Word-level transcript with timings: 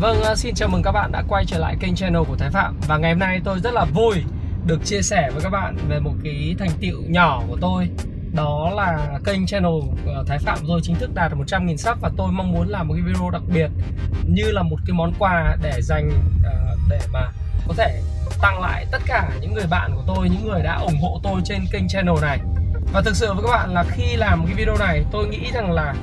Vâng, 0.00 0.22
à, 0.22 0.34
xin 0.36 0.54
chào 0.54 0.68
mừng 0.68 0.82
các 0.82 0.92
bạn 0.92 1.12
đã 1.12 1.22
quay 1.28 1.44
trở 1.46 1.58
lại 1.58 1.76
kênh 1.80 1.94
channel 1.94 2.22
của 2.28 2.36
Thái 2.36 2.50
Phạm. 2.50 2.80
Và 2.88 2.98
ngày 2.98 3.12
hôm 3.12 3.18
nay 3.18 3.40
tôi 3.44 3.60
rất 3.60 3.74
là 3.74 3.84
vui 3.84 4.14
được 4.66 4.84
chia 4.84 5.02
sẻ 5.02 5.30
với 5.32 5.42
các 5.42 5.50
bạn 5.50 5.76
về 5.88 6.00
một 6.00 6.14
cái 6.24 6.54
thành 6.58 6.70
tựu 6.80 7.02
nhỏ 7.08 7.42
của 7.48 7.56
tôi. 7.60 7.88
Đó 8.34 8.70
là 8.74 9.18
kênh 9.24 9.46
channel 9.46 9.72
của 10.04 10.24
Thái 10.26 10.38
Phạm 10.38 10.58
rồi 10.66 10.80
chính 10.82 10.94
thức 10.94 11.10
đạt 11.14 11.30
được 11.30 11.36
100.000 11.46 11.76
sub 11.76 12.00
Và 12.00 12.10
tôi 12.16 12.32
mong 12.32 12.52
muốn 12.52 12.68
làm 12.68 12.88
một 12.88 12.94
cái 12.94 13.02
video 13.02 13.30
đặc 13.30 13.42
biệt 13.54 13.70
như 14.28 14.44
là 14.50 14.62
một 14.62 14.76
cái 14.86 14.94
món 14.94 15.12
quà 15.18 15.56
để 15.62 15.82
dành 15.82 16.10
à, 16.44 16.52
để 16.90 17.00
mà 17.12 17.28
có 17.68 17.74
thể 17.76 18.02
tặng 18.42 18.60
lại 18.60 18.86
tất 18.92 19.02
cả 19.06 19.30
những 19.40 19.54
người 19.54 19.66
bạn 19.70 19.92
của 19.94 20.02
tôi, 20.06 20.28
những 20.28 20.48
người 20.48 20.62
đã 20.62 20.74
ủng 20.74 21.00
hộ 21.00 21.20
tôi 21.22 21.40
trên 21.44 21.64
kênh 21.72 21.88
channel 21.88 22.14
này 22.22 22.38
và 22.92 23.02
thực 23.02 23.16
sự 23.16 23.34
với 23.34 23.42
các 23.42 23.50
bạn 23.50 23.74
là 23.74 23.84
khi 23.90 24.16
làm 24.16 24.46
cái 24.46 24.54
video 24.54 24.76
này 24.76 25.04
tôi 25.12 25.26
nghĩ 25.26 25.50
rằng 25.54 25.72
là 25.72 25.94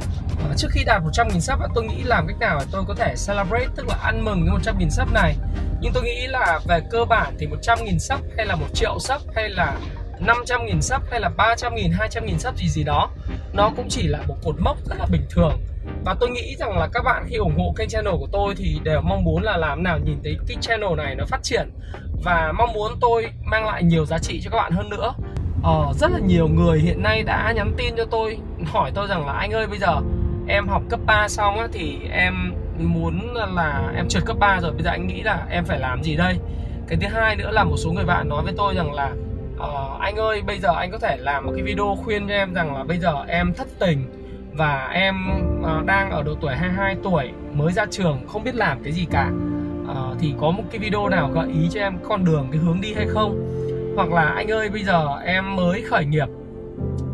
ờ, 0.44 0.54
trước 0.58 0.68
khi 0.72 0.84
đạt 0.84 1.02
100.000 1.04 1.40
sub 1.40 1.60
tôi 1.76 1.84
nghĩ 1.84 2.04
làm 2.04 2.28
cách 2.28 2.40
nào 2.40 2.58
để 2.60 2.66
tôi 2.72 2.84
có 2.88 2.96
thể 2.96 3.16
celebrate 3.28 3.68
tức 3.76 3.88
là 3.88 3.96
ăn 4.04 4.26
mừng 4.26 4.48
cái 4.48 4.74
100.000 4.74 4.90
sub 4.90 5.14
này. 5.14 5.36
Nhưng 5.82 5.94
tôi 5.94 6.04
nghĩ 6.04 6.28
là 6.28 6.60
về 6.68 6.82
cơ 6.92 7.06
bản 7.06 7.36
thì 7.40 7.48
100.000 7.48 7.98
sub 7.98 8.20
hay 8.38 8.46
là 8.46 8.56
một 8.56 8.68
triệu 8.74 9.00
sub 9.00 9.22
hay 9.36 9.50
là 9.50 9.78
500.000 10.20 10.82
sub 10.82 11.02
hay 11.12 11.20
là 11.20 11.30
300.000, 11.38 11.92
200.000 11.92 12.38
sub 12.38 12.56
gì 12.56 12.70
gì 12.70 12.84
đó 12.84 13.10
nó 13.54 13.72
cũng 13.78 13.90
chỉ 13.90 14.08
là 14.08 14.20
một 14.28 14.36
cột 14.44 14.56
mốc 14.60 14.78
rất 14.86 14.96
là 15.00 15.06
bình 15.12 15.26
thường. 15.30 15.60
Và 16.06 16.16
tôi 16.20 16.30
nghĩ 16.30 16.56
rằng 16.60 16.78
là 16.78 16.88
các 16.94 17.04
bạn 17.04 17.26
khi 17.30 17.36
ủng 17.36 17.58
hộ 17.58 17.74
kênh 17.78 17.90
channel 17.90 18.14
của 18.14 18.28
tôi 18.32 18.56
thì 18.58 18.80
đều 18.84 19.02
mong 19.02 19.24
muốn 19.24 19.44
là 19.44 19.58
làm 19.58 19.84
nào 19.84 20.00
nhìn 20.00 20.20
thấy 20.24 20.38
cái 20.48 20.58
channel 20.62 20.96
này 20.98 21.16
nó 21.16 21.26
phát 21.26 21.44
triển. 21.44 21.70
Và 22.24 22.54
mong 22.58 22.74
muốn 22.74 22.92
tôi 23.02 23.28
mang 23.46 23.66
lại 23.66 23.84
nhiều 23.84 24.06
giá 24.06 24.20
trị 24.20 24.42
cho 24.44 24.50
các 24.50 24.58
bạn 24.58 24.72
hơn 24.72 24.90
nữa 24.90 25.14
ờ, 25.66 25.94
rất 25.94 26.12
là 26.12 26.20
nhiều 26.20 26.48
người 26.48 26.80
hiện 26.80 27.04
nay 27.04 27.24
đã 27.24 27.54
nhắn 27.56 27.72
tin 27.78 27.96
cho 27.98 28.06
tôi 28.06 28.38
hỏi 28.66 28.92
tôi 28.96 29.08
rằng 29.08 29.26
là 29.26 29.34
anh 29.34 29.52
ơi 29.52 29.68
bây 29.68 29.78
giờ 29.80 30.02
em 30.48 30.68
học 30.68 30.82
cấp 30.90 31.00
3 31.06 31.28
xong 31.28 31.60
á, 31.60 31.68
thì 31.72 31.98
em 32.12 32.54
muốn 32.78 33.34
là 33.56 33.92
em 33.96 34.08
trượt 34.08 34.26
cấp 34.26 34.38
3 34.40 34.60
rồi 34.62 34.72
bây 34.72 34.84
giờ 34.84 34.90
anh 34.90 35.08
nghĩ 35.08 35.22
là 35.22 35.46
em 35.50 35.66
phải 35.66 35.80
làm 35.80 36.04
gì 36.04 36.16
đây? 36.16 36.38
Cái 36.88 36.98
thứ 37.02 37.08
hai 37.08 37.36
nữa 37.36 37.52
là 37.52 37.64
một 37.64 37.78
số 37.78 37.92
người 37.92 38.06
bạn 38.06 38.30
nói 38.30 38.44
với 38.44 38.54
tôi 38.58 38.76
rằng 38.76 38.94
là 38.94 39.12
uh, 39.56 40.00
anh 40.00 40.16
ơi 40.16 40.42
bây 40.42 40.60
giờ 40.60 40.70
anh 40.76 40.92
có 40.92 40.98
thể 40.98 41.18
làm 41.18 41.46
một 41.46 41.52
cái 41.56 41.64
video 41.64 41.98
khuyên 42.04 42.28
cho 42.28 42.34
em 42.34 42.54
rằng 42.54 42.76
là 42.76 42.84
bây 42.84 42.98
giờ 42.98 43.14
em 43.28 43.54
thất 43.54 43.68
tình 43.80 44.06
và 44.54 44.90
em 44.94 45.16
uh, 45.60 45.86
đang 45.86 46.12
ở 46.12 46.24
độ 46.24 46.36
tuổi 46.42 46.56
22 46.56 46.96
tuổi 47.04 47.30
mới 47.54 47.74
ra 47.74 47.86
trường 47.92 48.20
không 48.28 48.44
biết 48.44 48.56
làm 48.56 48.84
cái 48.84 48.94
gì 48.94 49.06
cả. 49.12 49.32
Uh, 49.92 50.18
thì 50.20 50.34
có 50.40 50.52
một 50.52 50.64
cái 50.72 50.80
video 50.80 51.10
nào 51.10 51.32
gợi 51.34 51.48
ý 51.48 51.70
cho 51.72 51.80
em 51.80 51.98
con 52.10 52.26
đường 52.26 52.48
cái 52.52 52.60
hướng 52.60 52.82
đi 52.82 52.94
hay 52.94 53.08
không? 53.08 53.56
Hoặc 53.96 54.12
là 54.12 54.24
anh 54.24 54.52
ơi, 54.52 54.70
bây 54.70 54.84
giờ 54.84 55.08
em 55.26 55.56
mới 55.56 55.82
khởi 55.82 56.06
nghiệp, 56.06 56.28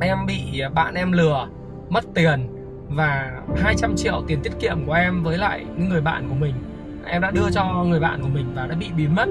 em 0.02 0.18
bị 0.26 0.62
bạn 0.74 0.94
em 0.96 1.12
lừa, 1.12 1.48
mất 1.90 2.04
tiền 2.14 2.48
và 2.90 3.32
200 3.58 3.96
triệu 3.96 4.24
tiền 4.28 4.40
tiết 4.44 4.54
kiệm 4.60 4.86
của 4.86 4.94
em 4.94 5.24
với 5.24 5.38
lại 5.38 5.66
những 5.78 5.90
người 5.90 6.02
bạn 6.02 6.30
của 6.30 6.36
mình. 6.36 6.54
Em 7.06 7.22
đã 7.22 7.32
đưa 7.32 7.50
cho 7.52 7.84
người 7.88 8.00
bạn 8.00 8.22
của 8.22 8.30
mình 8.34 8.46
và 8.56 8.68
đã 8.68 8.76
bị 8.76 8.88
biến 8.98 9.16
mất. 9.16 9.30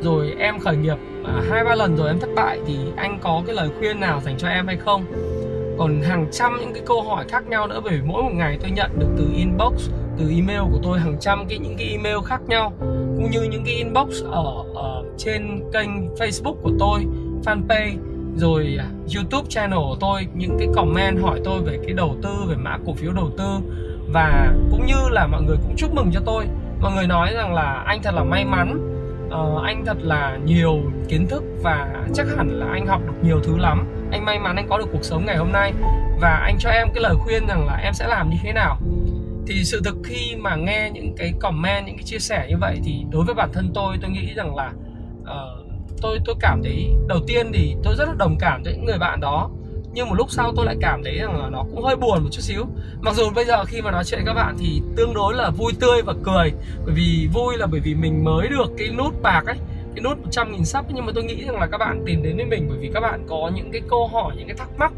Rồi 0.00 0.34
em 0.38 0.58
khởi 0.58 0.76
nghiệp 0.76 0.96
à, 1.24 1.42
hai, 1.50 1.64
ba 1.64 1.74
lần 1.74 1.96
rồi 1.96 2.08
em 2.08 2.20
thất 2.20 2.30
bại 2.36 2.60
thì 2.66 2.76
anh 2.96 3.18
có 3.22 3.42
cái 3.46 3.56
lời 3.56 3.68
khuyên 3.78 4.00
nào 4.00 4.20
dành 4.20 4.38
cho 4.38 4.48
em 4.48 4.66
hay 4.66 4.76
không? 4.76 5.04
Còn 5.78 6.02
hàng 6.02 6.26
trăm 6.32 6.56
những 6.60 6.72
cái 6.74 6.82
câu 6.86 7.02
hỏi 7.02 7.24
khác 7.28 7.46
nhau 7.48 7.66
nữa 7.66 7.80
bởi 7.84 7.92
vì 7.92 8.02
mỗi 8.02 8.22
một 8.22 8.32
ngày 8.32 8.58
tôi 8.62 8.70
nhận 8.70 8.98
được 8.98 9.08
từ 9.18 9.24
inbox, 9.36 9.90
từ 10.18 10.30
email 10.30 10.60
của 10.60 10.78
tôi 10.82 11.00
hàng 11.00 11.16
trăm 11.20 11.44
cái, 11.48 11.58
những 11.58 11.76
cái 11.78 11.88
email 11.88 12.16
khác 12.24 12.40
nhau 12.46 12.72
cũng 13.22 13.30
như 13.30 13.42
những 13.42 13.64
cái 13.64 13.74
inbox 13.74 14.24
ở, 14.24 14.64
ở 14.74 15.04
trên 15.18 15.60
kênh 15.72 16.14
Facebook 16.14 16.54
của 16.62 16.70
tôi 16.78 17.06
fanpage 17.44 17.96
rồi 18.36 18.76
à, 18.78 18.86
YouTube 19.14 19.46
channel 19.48 19.78
của 19.78 19.96
tôi 20.00 20.26
những 20.34 20.56
cái 20.58 20.68
comment 20.74 21.22
hỏi 21.22 21.40
tôi 21.44 21.60
về 21.60 21.78
cái 21.84 21.92
đầu 21.92 22.16
tư 22.22 22.30
về 22.48 22.56
mã 22.56 22.78
cổ 22.86 22.94
phiếu 22.94 23.12
đầu 23.12 23.30
tư. 23.38 23.58
Và 24.12 24.54
cũng 24.70 24.86
như 24.86 24.94
là 25.10 25.26
mọi 25.26 25.42
người 25.42 25.56
cũng 25.62 25.76
chúc 25.76 25.94
mừng 25.94 26.10
cho 26.12 26.20
tôi. 26.26 26.46
Mọi 26.80 26.92
người 26.92 27.06
nói 27.06 27.32
rằng 27.34 27.54
là 27.54 27.82
anh 27.86 28.02
thật 28.02 28.14
là 28.14 28.24
may 28.24 28.44
mắn 28.44 28.88
uh, 29.26 29.62
anh 29.62 29.84
thật 29.86 29.96
là 30.00 30.38
nhiều 30.44 30.80
kiến 31.08 31.26
thức 31.26 31.42
và 31.62 32.04
chắc 32.14 32.26
hẳn 32.36 32.48
là 32.48 32.66
anh 32.72 32.86
học 32.86 33.00
được 33.06 33.14
nhiều 33.22 33.40
thứ 33.44 33.56
lắm. 33.56 33.86
Anh 34.10 34.24
may 34.24 34.38
mắn 34.38 34.56
anh 34.56 34.68
có 34.68 34.78
được 34.78 34.88
cuộc 34.92 35.04
sống 35.04 35.26
ngày 35.26 35.36
hôm 35.36 35.52
nay. 35.52 35.72
Và 36.20 36.40
anh 36.44 36.56
cho 36.58 36.70
em 36.70 36.88
cái 36.94 37.02
lời 37.02 37.14
khuyên 37.18 37.46
rằng 37.46 37.66
là 37.66 37.76
em 37.82 37.94
sẽ 37.94 38.06
làm 38.08 38.30
như 38.30 38.36
thế 38.42 38.52
nào 38.52 38.78
thì 39.46 39.64
sự 39.64 39.80
thực 39.84 39.96
khi 40.04 40.36
mà 40.36 40.56
nghe 40.56 40.90
những 40.94 41.14
cái 41.16 41.32
comment 41.40 41.86
những 41.86 41.96
cái 41.96 42.04
chia 42.04 42.18
sẻ 42.18 42.46
như 42.48 42.56
vậy 42.60 42.78
thì 42.84 43.04
đối 43.10 43.24
với 43.24 43.34
bản 43.34 43.50
thân 43.52 43.70
tôi 43.74 43.96
tôi 44.00 44.10
nghĩ 44.10 44.34
rằng 44.34 44.56
là 44.56 44.72
uh, 45.22 45.66
tôi 46.02 46.18
tôi 46.24 46.36
cảm 46.40 46.62
thấy 46.62 46.90
đầu 47.08 47.18
tiên 47.26 47.50
thì 47.52 47.76
tôi 47.82 47.94
rất 47.98 48.04
là 48.08 48.14
đồng 48.18 48.36
cảm 48.40 48.62
cho 48.64 48.70
những 48.70 48.84
người 48.84 48.98
bạn 48.98 49.20
đó. 49.20 49.50
Nhưng 49.94 50.08
một 50.08 50.14
lúc 50.14 50.30
sau 50.30 50.52
tôi 50.56 50.66
lại 50.66 50.76
cảm 50.80 51.04
thấy 51.04 51.18
rằng 51.18 51.40
là 51.40 51.48
nó 51.50 51.64
cũng 51.70 51.82
hơi 51.82 51.96
buồn 51.96 52.22
một 52.22 52.28
chút 52.32 52.40
xíu. 52.40 52.64
Mặc 53.00 53.14
dù 53.14 53.30
bây 53.34 53.44
giờ 53.44 53.64
khi 53.64 53.82
mà 53.82 53.90
nói 53.90 54.04
chuyện 54.04 54.20
với 54.24 54.26
các 54.26 54.34
bạn 54.34 54.56
thì 54.58 54.82
tương 54.96 55.14
đối 55.14 55.34
là 55.34 55.50
vui 55.50 55.72
tươi 55.80 56.02
và 56.02 56.14
cười. 56.22 56.52
Bởi 56.84 56.94
vì 56.94 57.28
vui 57.32 57.56
là 57.56 57.66
bởi 57.66 57.80
vì 57.80 57.94
mình 57.94 58.24
mới 58.24 58.48
được 58.48 58.70
cái 58.78 58.88
nút 58.88 59.22
bạc 59.22 59.42
ấy 59.46 59.56
cái 59.94 60.02
nút 60.02 60.18
100 60.18 60.52
nghìn 60.52 60.64
sắp 60.64 60.84
nhưng 60.94 61.06
mà 61.06 61.12
tôi 61.14 61.24
nghĩ 61.24 61.44
rằng 61.44 61.60
là 61.60 61.66
các 61.66 61.78
bạn 61.78 62.02
tìm 62.06 62.22
đến 62.22 62.36
với 62.36 62.44
mình 62.44 62.66
bởi 62.68 62.78
vì 62.78 62.90
các 62.94 63.00
bạn 63.00 63.26
có 63.28 63.50
những 63.54 63.70
cái 63.72 63.80
câu 63.88 64.08
hỏi 64.08 64.34
những 64.36 64.46
cái 64.46 64.56
thắc 64.56 64.68
mắc 64.78 64.92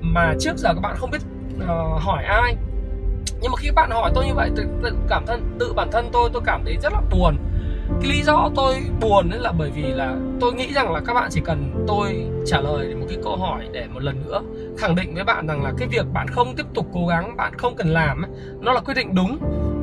mà 0.00 0.34
trước 0.40 0.56
giờ 0.56 0.74
các 0.74 0.80
bạn 0.80 0.96
không 0.96 1.10
biết 1.10 1.22
uh, 1.62 2.02
hỏi 2.02 2.24
ai 2.24 2.56
nhưng 3.44 3.52
mà 3.52 3.56
khi 3.56 3.70
bạn 3.70 3.90
hỏi 3.90 4.10
tôi 4.14 4.26
như 4.26 4.34
vậy 4.34 4.50
tự, 4.56 4.64
tự 4.82 4.92
cảm 5.08 5.26
thân 5.26 5.56
tự 5.60 5.72
bản 5.72 5.88
thân 5.92 6.08
tôi 6.12 6.30
tôi 6.32 6.42
cảm 6.46 6.62
thấy 6.64 6.76
rất 6.82 6.92
là 6.92 7.00
buồn. 7.10 7.36
Cái 8.00 8.10
lý 8.10 8.22
do 8.22 8.50
tôi 8.56 8.74
buồn 9.00 9.30
là 9.30 9.52
bởi 9.52 9.70
vì 9.70 9.82
là 9.82 10.16
tôi 10.40 10.54
nghĩ 10.54 10.72
rằng 10.72 10.92
là 10.92 11.00
các 11.06 11.14
bạn 11.14 11.28
chỉ 11.30 11.40
cần 11.44 11.84
tôi 11.88 12.26
trả 12.46 12.60
lời 12.60 12.94
một 12.94 13.06
cái 13.08 13.18
câu 13.24 13.36
hỏi 13.36 13.68
để 13.72 13.86
một 13.94 14.02
lần 14.02 14.22
nữa 14.26 14.42
khẳng 14.78 14.94
định 14.94 15.14
với 15.14 15.24
bạn 15.24 15.46
rằng 15.46 15.62
là 15.62 15.72
cái 15.78 15.88
việc 15.88 16.06
bạn 16.12 16.28
không 16.28 16.54
tiếp 16.56 16.66
tục 16.74 16.86
cố 16.94 17.06
gắng 17.06 17.36
bạn 17.36 17.52
không 17.58 17.74
cần 17.76 17.88
làm 17.88 18.22
nó 18.60 18.72
là 18.72 18.80
quyết 18.80 18.94
định 18.94 19.14
đúng. 19.14 19.38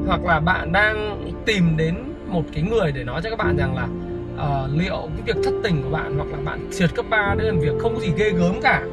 Hoặc 0.08 0.22
là 0.24 0.40
bạn 0.40 0.72
đang 0.72 1.28
tìm 1.46 1.78
đến 1.78 1.96
một 2.28 2.44
cái 2.54 2.64
người 2.64 2.92
để 2.92 3.04
nói 3.04 3.22
cho 3.24 3.30
các 3.30 3.40
bạn 3.40 3.58
rằng 3.58 3.76
là 3.76 3.88
uh, 4.36 4.70
liệu 4.80 5.10
cái 5.16 5.22
việc 5.26 5.44
thất 5.44 5.54
tình 5.64 5.84
của 5.84 5.90
bạn 5.90 6.18
hoặc 6.18 6.28
là 6.32 6.38
bạn 6.46 6.70
trượt 6.72 6.96
cấp 6.96 7.06
3 7.10 7.36
đấy 7.38 7.48
là 7.48 7.54
việc 7.62 7.74
không 7.80 7.96
có 7.96 8.02
gì 8.02 8.12
ghê 8.18 8.30
gớm 8.30 8.62
cả. 8.62 8.84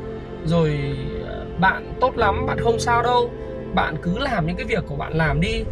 Rồi 0.45 0.79
uh, 1.23 1.61
bạn 1.61 1.95
tốt 2.01 2.17
lắm 2.17 2.47
bạn 2.47 2.59
không 2.61 2.79
sao 2.79 3.03
đâu 3.03 3.31
bạn 3.75 3.97
cứ 4.03 4.19
làm 4.19 4.47
những 4.47 4.57
cái 4.57 4.67
việc 4.67 4.85
của 4.89 4.97
bạn 4.97 5.13
làm 5.17 5.41
đi. 5.41 5.65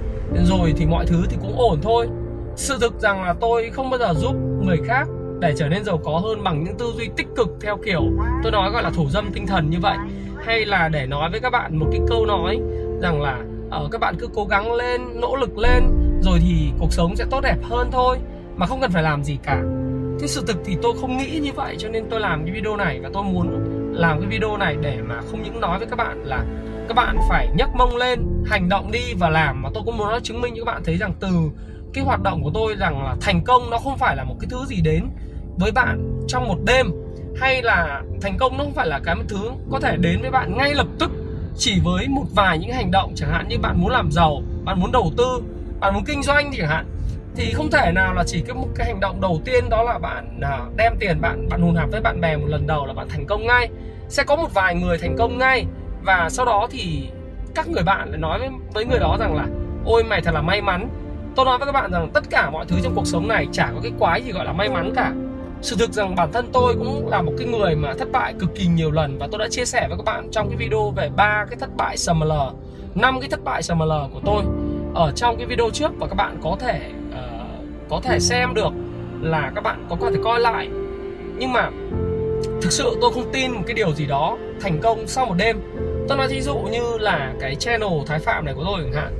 Rồi 0.44 0.74
thì 0.76 0.86
mọi 0.86 1.06
thứ 1.06 1.24
thì 1.30 1.36
cũng 1.40 1.58
ổn 1.58 1.78
thôi. 1.82 2.08
Sự 2.56 2.78
thực 2.80 3.00
rằng 3.00 3.22
là 3.22 3.34
tôi 3.40 3.70
không 3.70 3.90
bao 3.90 3.98
giờ 3.98 4.14
giúp 4.14 4.34
người 4.62 4.78
khác 4.86 5.08
để 5.40 5.54
trở 5.56 5.68
nên 5.68 5.84
giàu 5.84 6.00
có 6.04 6.18
hơn 6.18 6.44
bằng 6.44 6.64
những 6.64 6.74
tư 6.78 6.92
duy 6.96 7.08
tích 7.16 7.26
cực 7.36 7.48
theo 7.60 7.76
kiểu 7.76 8.02
tôi 8.42 8.52
nói 8.52 8.70
gọi 8.70 8.82
là 8.82 8.90
thủ 8.90 9.06
dâm 9.10 9.32
tinh 9.32 9.46
thần 9.46 9.70
như 9.70 9.78
vậy. 9.80 9.96
Hay 10.44 10.64
là 10.64 10.88
để 10.88 11.06
nói 11.06 11.30
với 11.30 11.40
các 11.40 11.50
bạn 11.50 11.76
một 11.78 11.86
cái 11.92 12.00
câu 12.08 12.26
nói 12.26 12.60
rằng 13.02 13.22
là 13.22 13.38
ở 13.70 13.84
uh, 13.84 13.90
các 13.90 14.00
bạn 14.00 14.14
cứ 14.18 14.28
cố 14.34 14.44
gắng 14.44 14.72
lên 14.72 15.00
nỗ 15.20 15.36
lực 15.36 15.58
lên 15.58 15.82
rồi 16.22 16.38
thì 16.40 16.70
cuộc 16.78 16.92
sống 16.92 17.16
sẽ 17.16 17.24
tốt 17.30 17.40
đẹp 17.40 17.56
hơn 17.62 17.88
thôi 17.92 18.18
mà 18.56 18.66
không 18.66 18.80
cần 18.80 18.90
phải 18.90 19.02
làm 19.02 19.24
gì 19.24 19.38
cả. 19.42 19.62
Thế 20.20 20.26
sự 20.26 20.44
thực 20.46 20.56
thì 20.64 20.76
tôi 20.82 20.92
không 21.00 21.16
nghĩ 21.16 21.38
như 21.38 21.50
vậy 21.52 21.76
cho 21.78 21.88
nên 21.88 22.04
tôi 22.10 22.20
làm 22.20 22.44
cái 22.44 22.54
video 22.54 22.76
này 22.76 23.00
và 23.02 23.10
tôi 23.12 23.22
muốn 23.22 23.48
làm 23.92 24.20
cái 24.20 24.28
video 24.28 24.56
này 24.56 24.76
để 24.80 24.98
mà 25.08 25.20
không 25.30 25.42
những 25.42 25.60
nói 25.60 25.78
với 25.78 25.88
các 25.88 25.96
bạn 25.96 26.22
là 26.24 26.44
các 26.88 26.94
bạn 26.94 27.18
phải 27.28 27.48
nhấc 27.54 27.74
mông 27.74 27.96
lên 27.96 28.20
hành 28.46 28.68
động 28.68 28.92
đi 28.92 29.14
và 29.18 29.28
làm. 29.28 29.62
Mà 29.62 29.68
tôi 29.74 29.82
cũng 29.86 29.98
muốn 29.98 30.08
nó 30.08 30.20
chứng 30.20 30.40
minh 30.40 30.54
cho 30.56 30.64
các 30.64 30.72
bạn 30.72 30.84
thấy 30.84 30.96
rằng 30.96 31.12
từ 31.20 31.28
cái 31.94 32.04
hoạt 32.04 32.22
động 32.22 32.42
của 32.42 32.50
tôi 32.54 32.74
rằng 32.74 33.04
là 33.04 33.16
thành 33.20 33.44
công 33.44 33.70
nó 33.70 33.78
không 33.78 33.98
phải 33.98 34.16
là 34.16 34.24
một 34.24 34.36
cái 34.40 34.48
thứ 34.50 34.64
gì 34.66 34.80
đến 34.80 35.08
với 35.58 35.72
bạn 35.72 36.18
trong 36.28 36.48
một 36.48 36.58
đêm 36.66 36.90
hay 37.40 37.62
là 37.62 38.02
thành 38.20 38.36
công 38.38 38.58
nó 38.58 38.64
không 38.64 38.74
phải 38.74 38.86
là 38.86 39.00
cái 39.04 39.14
một 39.14 39.24
thứ 39.28 39.50
có 39.70 39.80
thể 39.80 39.96
đến 39.96 40.20
với 40.20 40.30
bạn 40.30 40.56
ngay 40.56 40.74
lập 40.74 40.86
tức 40.98 41.10
chỉ 41.56 41.80
với 41.84 42.08
một 42.08 42.24
vài 42.34 42.58
những 42.58 42.72
hành 42.72 42.90
động 42.90 43.12
chẳng 43.14 43.30
hạn 43.30 43.48
như 43.48 43.58
bạn 43.58 43.80
muốn 43.80 43.90
làm 43.90 44.12
giàu 44.12 44.42
bạn 44.64 44.80
muốn 44.80 44.92
đầu 44.92 45.12
tư 45.16 45.42
bạn 45.80 45.94
muốn 45.94 46.04
kinh 46.04 46.22
doanh 46.22 46.50
chẳng 46.56 46.68
hạn. 46.68 46.86
Thì 47.36 47.52
không 47.52 47.70
thể 47.70 47.92
nào 47.92 48.14
là 48.14 48.24
chỉ 48.26 48.40
cái 48.40 48.54
một 48.54 48.68
cái 48.74 48.86
hành 48.86 49.00
động 49.00 49.20
đầu 49.20 49.40
tiên 49.44 49.64
đó 49.70 49.82
là 49.82 49.98
bạn 49.98 50.40
à, 50.42 50.60
đem 50.76 50.92
tiền 51.00 51.20
bạn 51.20 51.48
bạn 51.48 51.60
hùn 51.62 51.74
hạp 51.74 51.90
với 51.90 52.00
bạn 52.00 52.20
bè 52.20 52.36
một 52.36 52.46
lần 52.46 52.66
đầu 52.66 52.86
là 52.86 52.92
bạn 52.92 53.08
thành 53.08 53.26
công 53.26 53.46
ngay. 53.46 53.68
Sẽ 54.08 54.24
có 54.24 54.36
một 54.36 54.54
vài 54.54 54.74
người 54.74 54.98
thành 54.98 55.16
công 55.18 55.38
ngay 55.38 55.66
và 56.06 56.28
sau 56.30 56.46
đó 56.46 56.66
thì 56.70 57.08
các 57.54 57.68
người 57.68 57.82
bạn 57.82 58.08
lại 58.10 58.18
nói 58.18 58.38
với, 58.38 58.48
với 58.74 58.84
người 58.84 58.98
đó 58.98 59.16
rằng 59.20 59.36
là 59.36 59.46
ôi 59.84 60.04
mày 60.04 60.20
thật 60.20 60.34
là 60.34 60.42
may 60.42 60.62
mắn. 60.62 60.88
Tôi 61.36 61.46
nói 61.46 61.58
với 61.58 61.66
các 61.66 61.72
bạn 61.72 61.92
rằng 61.92 62.10
tất 62.14 62.24
cả 62.30 62.50
mọi 62.50 62.64
thứ 62.68 62.76
trong 62.82 62.94
cuộc 62.94 63.06
sống 63.06 63.28
này 63.28 63.46
chả 63.52 63.70
có 63.74 63.80
cái 63.82 63.92
quái 63.98 64.22
gì 64.22 64.32
gọi 64.32 64.44
là 64.44 64.52
may 64.52 64.68
mắn 64.68 64.92
cả. 64.96 65.12
Sự 65.62 65.76
thực 65.78 65.92
rằng 65.92 66.14
bản 66.14 66.32
thân 66.32 66.48
tôi 66.52 66.74
cũng 66.74 67.08
là 67.08 67.22
một 67.22 67.32
cái 67.38 67.46
người 67.46 67.76
mà 67.76 67.94
thất 67.98 68.12
bại 68.12 68.34
cực 68.38 68.54
kỳ 68.54 68.66
nhiều 68.66 68.90
lần 68.90 69.18
và 69.18 69.28
tôi 69.32 69.38
đã 69.38 69.48
chia 69.48 69.64
sẻ 69.64 69.86
với 69.88 69.96
các 69.96 70.04
bạn 70.04 70.28
trong 70.30 70.48
cái 70.48 70.56
video 70.56 70.90
về 70.90 71.10
ba 71.16 71.46
cái 71.50 71.56
thất 71.60 71.76
bại 71.76 71.96
SML 71.96 72.32
năm 72.94 73.20
cái 73.20 73.28
thất 73.30 73.44
bại 73.44 73.62
SML 73.62 73.92
của 74.12 74.20
tôi 74.24 74.42
ở 74.94 75.12
trong 75.16 75.36
cái 75.36 75.46
video 75.46 75.70
trước 75.72 75.90
và 75.98 76.06
các 76.06 76.14
bạn 76.14 76.38
có 76.42 76.56
thể 76.60 76.90
uh, 77.10 77.88
có 77.88 78.00
thể 78.02 78.20
xem 78.20 78.54
được 78.54 78.72
là 79.20 79.52
các 79.54 79.60
bạn 79.60 79.86
có 79.90 79.96
có 80.00 80.10
thể 80.10 80.16
coi 80.24 80.40
lại. 80.40 80.68
Nhưng 81.38 81.52
mà 81.52 81.70
thực 82.62 82.72
sự 82.72 82.96
tôi 83.00 83.12
không 83.12 83.32
tin 83.32 83.52
một 83.52 83.62
cái 83.66 83.74
điều 83.74 83.94
gì 83.94 84.06
đó 84.06 84.36
thành 84.60 84.78
công 84.82 85.06
sau 85.06 85.26
một 85.26 85.34
đêm 85.38 85.56
tôi 86.08 86.18
nói 86.18 86.28
thí 86.28 86.40
dụ 86.40 86.56
như 86.56 86.98
là 86.98 87.32
cái 87.40 87.54
channel 87.54 87.90
thái 88.06 88.18
phạm 88.18 88.44
này 88.44 88.54
của 88.54 88.64
tôi 88.64 88.80
chẳng 88.82 89.02
hạn. 89.02 89.12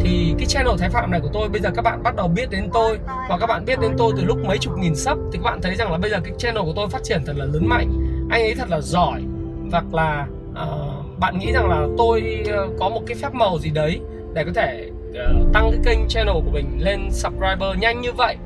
Thì 0.00 0.34
cái 0.38 0.46
channel 0.46 0.74
thái 0.78 0.90
phạm 0.90 1.10
này 1.10 1.20
của 1.20 1.30
tôi 1.32 1.48
bây 1.48 1.60
giờ 1.60 1.70
các 1.74 1.82
bạn 1.82 2.02
bắt 2.02 2.16
đầu 2.16 2.28
biết 2.28 2.50
đến 2.50 2.70
tôi 2.72 2.98
và 3.28 3.38
các 3.38 3.46
bạn 3.46 3.64
biết 3.64 3.80
đến 3.80 3.92
tôi 3.98 4.12
từ 4.16 4.24
lúc 4.24 4.38
mấy 4.44 4.58
chục 4.58 4.78
nghìn 4.78 4.94
sub 4.94 5.18
thì 5.32 5.38
các 5.38 5.44
bạn 5.44 5.60
thấy 5.62 5.74
rằng 5.74 5.92
là 5.92 5.98
bây 5.98 6.10
giờ 6.10 6.20
cái 6.24 6.32
channel 6.38 6.64
của 6.64 6.72
tôi 6.76 6.88
phát 6.88 7.02
triển 7.02 7.22
thật 7.26 7.32
là 7.36 7.44
lớn 7.44 7.66
mạnh 7.66 7.88
anh 8.30 8.42
ấy 8.42 8.54
thật 8.54 8.70
là 8.70 8.80
giỏi 8.80 9.22
hoặc 9.70 9.84
là 9.94 10.26
uh, 10.50 11.18
bạn 11.18 11.38
nghĩ 11.38 11.52
rằng 11.52 11.68
là 11.68 11.86
tôi 11.98 12.44
ờ, 12.48 12.68
có 12.78 12.88
một 12.88 13.00
cái 13.06 13.16
phép 13.16 13.34
màu 13.34 13.58
gì 13.58 13.70
đấy 13.70 14.00
để 14.34 14.44
có 14.44 14.50
thể 14.54 14.90
uh, 15.10 15.52
tăng 15.52 15.70
cái 15.70 15.80
kênh 15.84 16.08
channel 16.08 16.34
của 16.34 16.50
mình 16.50 16.66
lên 16.78 17.08
subscriber 17.10 17.78
nhanh 17.78 18.00
như 18.00 18.12
vậy 18.12 18.36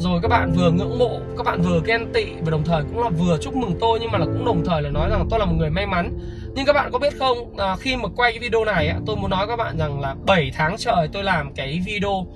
rồi 0.00 0.20
các 0.22 0.28
bạn 0.28 0.52
vừa 0.56 0.70
ngưỡng 0.70 0.98
mộ 0.98 1.20
các 1.36 1.44
bạn 1.44 1.62
vừa 1.62 1.80
ghen 1.84 2.12
tị 2.12 2.24
và 2.44 2.50
đồng 2.50 2.64
thời 2.64 2.82
cũng 2.82 3.02
là 3.02 3.08
vừa 3.08 3.38
chúc 3.40 3.54
mừng 3.56 3.74
tôi 3.80 3.98
nhưng 4.00 4.10
mà 4.10 4.18
là 4.18 4.24
cũng 4.24 4.44
đồng 4.44 4.64
thời 4.64 4.82
là 4.82 4.90
nói 4.90 5.10
rằng 5.10 5.26
tôi 5.30 5.38
là 5.38 5.44
một 5.44 5.54
người 5.58 5.70
may 5.70 5.86
mắn. 5.86 6.18
Nhưng 6.54 6.66
các 6.66 6.72
bạn 6.72 6.92
có 6.92 6.98
biết 6.98 7.18
không 7.18 7.56
à, 7.56 7.76
khi 7.76 7.96
mà 7.96 8.08
quay 8.16 8.32
cái 8.32 8.38
video 8.38 8.64
này 8.64 8.94
tôi 9.06 9.16
muốn 9.16 9.30
nói 9.30 9.46
các 9.46 9.56
bạn 9.56 9.78
rằng 9.78 10.00
là 10.00 10.14
7 10.26 10.50
tháng 10.54 10.76
trời 10.78 11.08
tôi 11.12 11.24
làm 11.24 11.54
cái 11.54 11.80
video. 11.86 12.26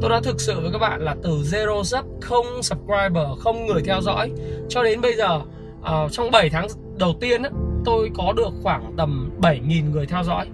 Tôi 0.00 0.10
đã 0.10 0.20
thực 0.20 0.40
sự 0.40 0.60
với 0.60 0.72
các 0.72 0.78
bạn 0.78 1.00
là 1.00 1.16
từ 1.22 1.30
zero 1.30 1.82
sub 1.82 2.04
không 2.20 2.46
subscriber 2.62 3.26
không 3.38 3.66
người 3.66 3.82
theo 3.82 4.00
dõi. 4.00 4.30
Cho 4.68 4.82
đến 4.82 5.00
bây 5.00 5.14
giờ 5.14 5.40
à, 5.82 6.08
trong 6.10 6.30
7 6.30 6.50
tháng 6.50 6.66
đầu 6.98 7.14
tiên 7.20 7.42
tôi 7.84 8.10
có 8.14 8.32
được 8.36 8.50
khoảng 8.62 8.94
tầm 8.96 9.30
7.000 9.40 9.90
người 9.90 10.06
theo 10.06 10.24
dõi. 10.24 10.46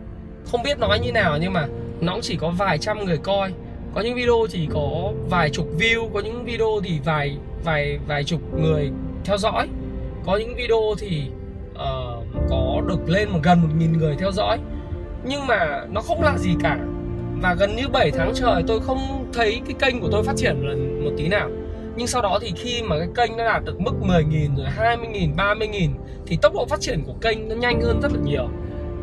Không 0.50 0.62
biết 0.62 0.78
nói 0.78 0.98
như 0.98 1.12
nào 1.12 1.38
nhưng 1.40 1.52
mà 1.52 1.66
nó 2.00 2.12
cũng 2.12 2.22
chỉ 2.22 2.36
có 2.36 2.50
vài 2.50 2.78
trăm 2.78 3.04
người 3.04 3.18
coi 3.18 3.52
có 3.94 4.00
những 4.00 4.14
video 4.14 4.46
chỉ 4.50 4.68
có 4.74 5.12
vài 5.30 5.50
chục 5.50 5.66
view 5.78 6.08
có 6.14 6.20
những 6.20 6.44
video 6.44 6.80
thì 6.84 7.00
vài 7.04 7.36
vài 7.64 7.98
vài 8.06 8.24
chục 8.24 8.40
người 8.60 8.90
theo 9.24 9.38
dõi. 9.38 9.68
Có 10.26 10.36
những 10.36 10.54
video 10.56 10.80
thì 10.98 11.22
uh, 11.72 12.26
có 12.50 12.82
được 12.88 13.08
lên 13.08 13.28
một 13.30 13.38
gần 13.42 13.62
một 13.62 13.68
nghìn 13.78 13.98
người 13.98 14.16
theo 14.18 14.32
dõi. 14.32 14.58
Nhưng 15.24 15.46
mà 15.46 15.84
nó 15.90 16.00
không 16.00 16.22
là 16.22 16.38
gì 16.38 16.50
cả. 16.62 16.78
Và 17.42 17.54
gần 17.54 17.76
như 17.76 17.88
7 17.88 18.10
tháng 18.10 18.32
trời 18.34 18.62
tôi 18.66 18.80
không 18.80 19.30
thấy 19.32 19.60
cái 19.66 19.74
kênh 19.78 20.00
của 20.00 20.08
tôi 20.12 20.22
phát 20.24 20.36
triển 20.36 20.68
lần 20.68 21.04
một 21.04 21.10
tí 21.16 21.28
nào. 21.28 21.50
Nhưng 21.96 22.06
sau 22.06 22.22
đó 22.22 22.38
thì 22.42 22.52
khi 22.56 22.82
mà 22.82 22.96
cái 22.98 23.08
kênh 23.14 23.36
nó 23.36 23.44
đạt 23.44 23.64
được 23.64 23.80
mức 23.80 23.94
10.000 24.02 24.56
rồi 24.56 24.66
20.000, 24.76 25.34
30.000 25.36 25.88
thì 26.26 26.38
tốc 26.42 26.54
độ 26.54 26.66
phát 26.66 26.80
triển 26.80 27.02
của 27.06 27.14
kênh 27.20 27.48
nó 27.48 27.54
nhanh 27.54 27.80
hơn 27.80 28.00
rất 28.02 28.12
là 28.12 28.20
nhiều. 28.24 28.48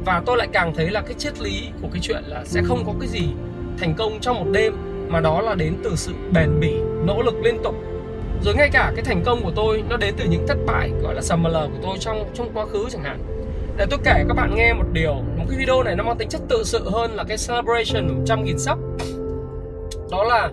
Và 0.05 0.21
tôi 0.25 0.37
lại 0.37 0.47
càng 0.53 0.73
thấy 0.75 0.89
là 0.89 1.01
cái 1.01 1.13
triết 1.13 1.41
lý 1.41 1.63
của 1.81 1.87
cái 1.93 2.01
chuyện 2.01 2.23
là 2.27 2.45
sẽ 2.45 2.61
không 2.63 2.83
có 2.85 2.93
cái 2.99 3.09
gì 3.09 3.27
thành 3.77 3.93
công 3.97 4.19
trong 4.21 4.39
một 4.39 4.45
đêm 4.51 4.73
mà 5.07 5.19
đó 5.19 5.41
là 5.41 5.55
đến 5.55 5.75
từ 5.83 5.95
sự 5.95 6.13
bền 6.33 6.59
bỉ 6.59 6.73
nỗ 7.05 7.21
lực 7.21 7.35
liên 7.43 7.57
tục. 7.63 7.75
Rồi 8.43 8.55
ngay 8.55 8.69
cả 8.73 8.91
cái 8.95 9.05
thành 9.05 9.23
công 9.25 9.43
của 9.43 9.51
tôi 9.55 9.83
nó 9.89 9.97
đến 9.97 10.13
từ 10.17 10.25
những 10.29 10.47
thất 10.47 10.57
bại 10.65 10.91
gọi 11.01 11.15
là 11.15 11.21
summer 11.21 11.53
của 11.53 11.79
tôi 11.83 11.97
trong 11.99 12.25
trong 12.33 12.49
quá 12.53 12.65
khứ 12.65 12.85
chẳng 12.89 13.03
hạn. 13.03 13.19
Để 13.77 13.85
tôi 13.89 13.99
kể 14.03 14.23
các 14.27 14.33
bạn 14.33 14.55
nghe 14.55 14.73
một 14.73 14.85
điều 14.93 15.13
một 15.13 15.45
cái 15.49 15.59
video 15.59 15.83
này 15.83 15.95
nó 15.95 16.03
mang 16.03 16.17
tính 16.17 16.29
chất 16.29 16.41
tự 16.49 16.63
sự 16.63 16.89
hơn 16.89 17.11
là 17.15 17.23
cái 17.23 17.37
celebration 17.47 18.07
100 18.07 18.43
nghìn 18.43 18.59
sub 18.59 18.77
đó 20.11 20.23
là 20.23 20.49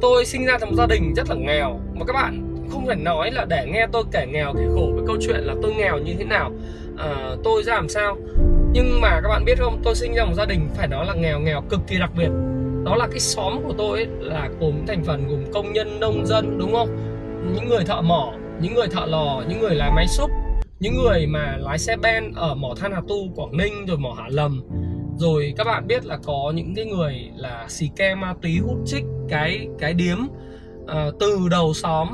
tôi 0.00 0.24
sinh 0.24 0.46
ra 0.46 0.58
trong 0.60 0.70
một 0.70 0.76
gia 0.78 0.86
đình 0.86 1.14
rất 1.16 1.28
là 1.28 1.34
nghèo 1.34 1.80
mà 1.94 2.04
các 2.06 2.12
bạn 2.12 2.54
không 2.70 2.86
thể 2.86 2.94
nói 2.94 3.30
là 3.30 3.44
để 3.44 3.66
nghe 3.72 3.86
tôi 3.92 4.02
kể 4.12 4.26
nghèo 4.26 4.52
kể 4.54 4.64
khổ 4.74 4.90
với 4.94 5.04
câu 5.06 5.16
chuyện 5.20 5.40
là 5.40 5.54
tôi 5.62 5.74
nghèo 5.74 5.98
như 5.98 6.14
thế 6.18 6.24
nào. 6.24 6.52
À, 6.98 7.36
tôi 7.44 7.62
ra 7.62 7.74
làm 7.74 7.88
sao? 7.88 8.16
Nhưng 8.74 9.00
mà 9.00 9.20
các 9.22 9.28
bạn 9.28 9.44
biết 9.44 9.58
không 9.58 9.80
tôi 9.84 9.94
sinh 9.94 10.14
ra 10.14 10.24
một 10.24 10.34
gia 10.34 10.44
đình 10.44 10.68
phải 10.74 10.88
nói 10.88 11.06
là 11.06 11.14
nghèo 11.14 11.40
nghèo 11.40 11.62
cực 11.70 11.80
kỳ 11.86 11.98
đặc 11.98 12.10
biệt. 12.16 12.30
Đó 12.84 12.96
là 12.96 13.06
cái 13.06 13.20
xóm 13.20 13.62
của 13.64 13.72
tôi 13.78 13.98
ấy, 13.98 14.06
là 14.20 14.48
gồm 14.60 14.86
thành 14.86 15.04
phần 15.04 15.28
gồm 15.28 15.44
công 15.52 15.72
nhân 15.72 16.00
nông 16.00 16.26
dân 16.26 16.58
đúng 16.58 16.72
không? 16.72 16.88
Những 17.54 17.68
người 17.68 17.84
thợ 17.84 18.02
mỏ 18.02 18.32
những 18.60 18.74
người 18.74 18.88
thợ 18.88 19.06
lò 19.06 19.42
những 19.48 19.60
người 19.60 19.74
lái 19.74 19.90
máy 19.96 20.06
xúc 20.08 20.30
những 20.80 20.94
người 20.94 21.26
mà 21.26 21.56
lái 21.60 21.78
xe 21.78 21.96
ben 21.96 22.32
ở 22.34 22.54
mỏ 22.54 22.74
than 22.80 22.92
Hà 22.92 23.00
Tu 23.08 23.16
Quảng 23.34 23.56
Ninh 23.56 23.86
rồi 23.86 23.98
mỏ 23.98 24.14
Hạ 24.18 24.24
Lầm. 24.28 24.62
Rồi 25.18 25.54
các 25.56 25.64
bạn 25.64 25.86
biết 25.86 26.06
là 26.06 26.18
có 26.24 26.52
những 26.54 26.74
cái 26.74 26.84
người 26.84 27.30
là 27.36 27.66
xì 27.68 27.90
ke 27.96 28.14
ma 28.14 28.34
túy 28.42 28.58
hút 28.58 28.78
chích 28.86 29.04
cái 29.28 29.68
cái 29.78 29.94
điếm 29.94 30.18
uh, 30.82 30.90
từ 31.20 31.48
đầu 31.50 31.74
xóm 31.74 32.08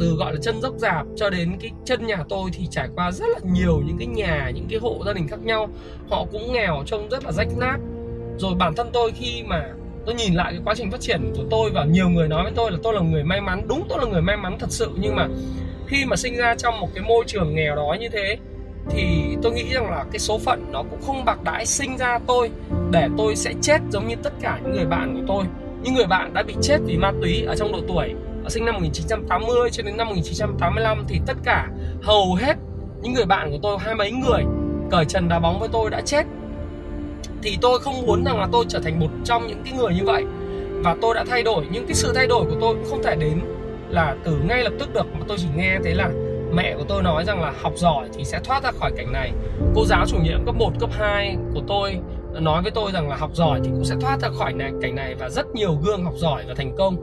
từ 0.00 0.14
gọi 0.18 0.32
là 0.32 0.40
chân 0.42 0.60
dốc 0.60 0.74
dạp 0.78 1.06
cho 1.16 1.30
đến 1.30 1.56
cái 1.60 1.70
chân 1.84 2.06
nhà 2.06 2.24
tôi 2.28 2.50
thì 2.52 2.66
trải 2.70 2.88
qua 2.94 3.12
rất 3.12 3.26
là 3.28 3.38
nhiều 3.52 3.82
những 3.86 3.98
cái 3.98 4.06
nhà, 4.06 4.50
những 4.54 4.66
cái 4.70 4.78
hộ 4.78 5.02
gia 5.06 5.12
đình 5.12 5.28
khác 5.28 5.40
nhau. 5.42 5.68
Họ 6.10 6.24
cũng 6.32 6.52
nghèo 6.52 6.82
trông 6.86 7.08
rất 7.08 7.24
là 7.24 7.32
rách 7.32 7.48
nát. 7.56 7.76
Rồi 8.38 8.54
bản 8.54 8.74
thân 8.74 8.90
tôi 8.92 9.12
khi 9.14 9.42
mà 9.46 9.68
tôi 10.06 10.14
nhìn 10.14 10.34
lại 10.34 10.52
cái 10.52 10.62
quá 10.64 10.74
trình 10.74 10.90
phát 10.90 11.00
triển 11.00 11.32
của 11.36 11.44
tôi 11.50 11.70
và 11.70 11.84
nhiều 11.84 12.08
người 12.08 12.28
nói 12.28 12.42
với 12.42 12.52
tôi 12.56 12.70
là 12.70 12.78
tôi 12.82 12.94
là 12.94 13.00
người 13.00 13.24
may 13.24 13.40
mắn, 13.40 13.62
đúng 13.68 13.86
tôi 13.88 13.98
là 13.98 14.04
người 14.04 14.22
may 14.22 14.36
mắn 14.36 14.56
thật 14.58 14.70
sự, 14.70 14.90
nhưng 15.00 15.16
mà 15.16 15.28
khi 15.86 16.04
mà 16.04 16.16
sinh 16.16 16.36
ra 16.36 16.54
trong 16.54 16.80
một 16.80 16.88
cái 16.94 17.04
môi 17.04 17.24
trường 17.26 17.54
nghèo 17.54 17.76
đói 17.76 17.98
như 17.98 18.08
thế 18.08 18.36
thì 18.90 19.04
tôi 19.42 19.52
nghĩ 19.52 19.64
rằng 19.74 19.90
là 19.90 20.04
cái 20.12 20.18
số 20.18 20.38
phận 20.38 20.64
nó 20.72 20.82
cũng 20.82 21.00
không 21.06 21.24
bạc 21.24 21.42
đãi 21.44 21.66
sinh 21.66 21.96
ra 21.96 22.18
tôi 22.26 22.50
để 22.90 23.08
tôi 23.18 23.36
sẽ 23.36 23.52
chết 23.62 23.78
giống 23.90 24.08
như 24.08 24.14
tất 24.22 24.32
cả 24.40 24.60
những 24.62 24.72
người 24.72 24.86
bạn 24.86 25.14
của 25.14 25.24
tôi. 25.28 25.44
Những 25.82 25.94
người 25.94 26.06
bạn 26.06 26.34
đã 26.34 26.42
bị 26.42 26.54
chết 26.62 26.78
vì 26.86 26.96
ma 26.96 27.12
túy 27.22 27.42
ở 27.42 27.56
trong 27.56 27.72
độ 27.72 27.78
tuổi 27.88 28.14
sinh 28.50 28.64
năm 28.64 28.74
1980 28.74 29.70
cho 29.70 29.82
đến 29.82 29.96
năm 29.96 30.08
1985 30.08 31.04
thì 31.08 31.20
tất 31.26 31.36
cả 31.44 31.68
hầu 32.02 32.34
hết 32.34 32.54
những 33.02 33.12
người 33.12 33.26
bạn 33.26 33.50
của 33.50 33.58
tôi 33.62 33.78
hai 33.80 33.94
mấy 33.94 34.12
người 34.12 34.44
cởi 34.90 35.04
trần 35.04 35.28
đá 35.28 35.38
bóng 35.38 35.58
với 35.58 35.68
tôi 35.72 35.90
đã 35.90 36.00
chết. 36.00 36.26
Thì 37.42 37.58
tôi 37.60 37.78
không 37.78 38.06
muốn 38.06 38.24
rằng 38.24 38.40
là 38.40 38.48
tôi 38.52 38.64
trở 38.68 38.80
thành 38.80 39.00
một 39.00 39.08
trong 39.24 39.46
những 39.46 39.62
cái 39.64 39.74
người 39.78 39.94
như 39.94 40.04
vậy. 40.04 40.24
Và 40.84 40.96
tôi 41.00 41.14
đã 41.14 41.24
thay 41.30 41.42
đổi 41.42 41.66
những 41.70 41.86
cái 41.86 41.94
sự 41.94 42.12
thay 42.14 42.26
đổi 42.26 42.44
của 42.44 42.56
tôi 42.60 42.74
cũng 42.74 42.84
không 42.90 43.02
thể 43.02 43.16
đến 43.16 43.40
là 43.88 44.16
từ 44.24 44.36
ngay 44.48 44.62
lập 44.62 44.72
tức 44.78 44.94
được. 44.94 45.06
Mà 45.12 45.24
tôi 45.28 45.38
chỉ 45.40 45.46
nghe 45.56 45.78
thấy 45.84 45.94
là 45.94 46.10
mẹ 46.52 46.74
của 46.78 46.84
tôi 46.88 47.02
nói 47.02 47.24
rằng 47.24 47.40
là 47.42 47.52
học 47.62 47.72
giỏi 47.76 48.08
thì 48.14 48.24
sẽ 48.24 48.40
thoát 48.44 48.62
ra 48.62 48.70
khỏi 48.72 48.92
cảnh 48.96 49.12
này. 49.12 49.32
Cô 49.74 49.84
giáo 49.86 50.06
chủ 50.06 50.16
nhiệm 50.22 50.44
cấp 50.46 50.54
1, 50.58 50.72
cấp 50.80 50.90
2 50.92 51.36
của 51.54 51.62
tôi 51.68 51.98
nói 52.40 52.62
với 52.62 52.70
tôi 52.70 52.92
rằng 52.92 53.08
là 53.08 53.16
học 53.16 53.30
giỏi 53.34 53.60
thì 53.64 53.70
cũng 53.70 53.84
sẽ 53.84 53.94
thoát 54.00 54.20
ra 54.20 54.28
khỏi 54.38 54.52
này, 54.52 54.72
cảnh 54.82 54.94
này 54.94 55.14
và 55.14 55.28
rất 55.28 55.46
nhiều 55.54 55.78
gương 55.84 56.04
học 56.04 56.14
giỏi 56.16 56.44
và 56.48 56.54
thành 56.54 56.74
công. 56.78 56.96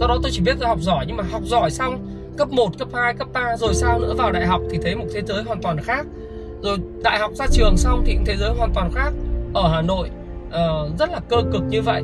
Do 0.00 0.06
đó 0.06 0.18
tôi 0.22 0.32
chỉ 0.34 0.40
biết 0.40 0.60
là 0.60 0.68
học 0.68 0.78
giỏi 0.80 1.04
nhưng 1.08 1.16
mà 1.16 1.24
học 1.30 1.42
giỏi 1.44 1.70
xong 1.70 2.06
cấp 2.38 2.48
1, 2.50 2.78
cấp 2.78 2.88
2, 2.94 3.14
cấp 3.14 3.28
3 3.32 3.56
rồi 3.56 3.74
sao 3.74 3.98
nữa 3.98 4.14
vào 4.18 4.32
đại 4.32 4.46
học 4.46 4.60
thì 4.70 4.78
thấy 4.82 4.96
một 4.96 5.06
thế 5.14 5.22
giới 5.26 5.42
hoàn 5.42 5.62
toàn 5.62 5.78
khác. 5.82 6.06
Rồi 6.62 6.78
đại 7.02 7.18
học 7.18 7.30
ra 7.34 7.46
trường 7.52 7.76
xong 7.76 8.02
thì 8.06 8.18
thế 8.26 8.36
giới 8.36 8.50
hoàn 8.58 8.72
toàn 8.74 8.90
khác. 8.94 9.10
Ở 9.54 9.68
Hà 9.68 9.82
Nội 9.82 10.10
uh, 10.48 10.98
rất 10.98 11.10
là 11.10 11.20
cơ 11.28 11.36
cực 11.52 11.62
như 11.68 11.82
vậy. 11.82 12.02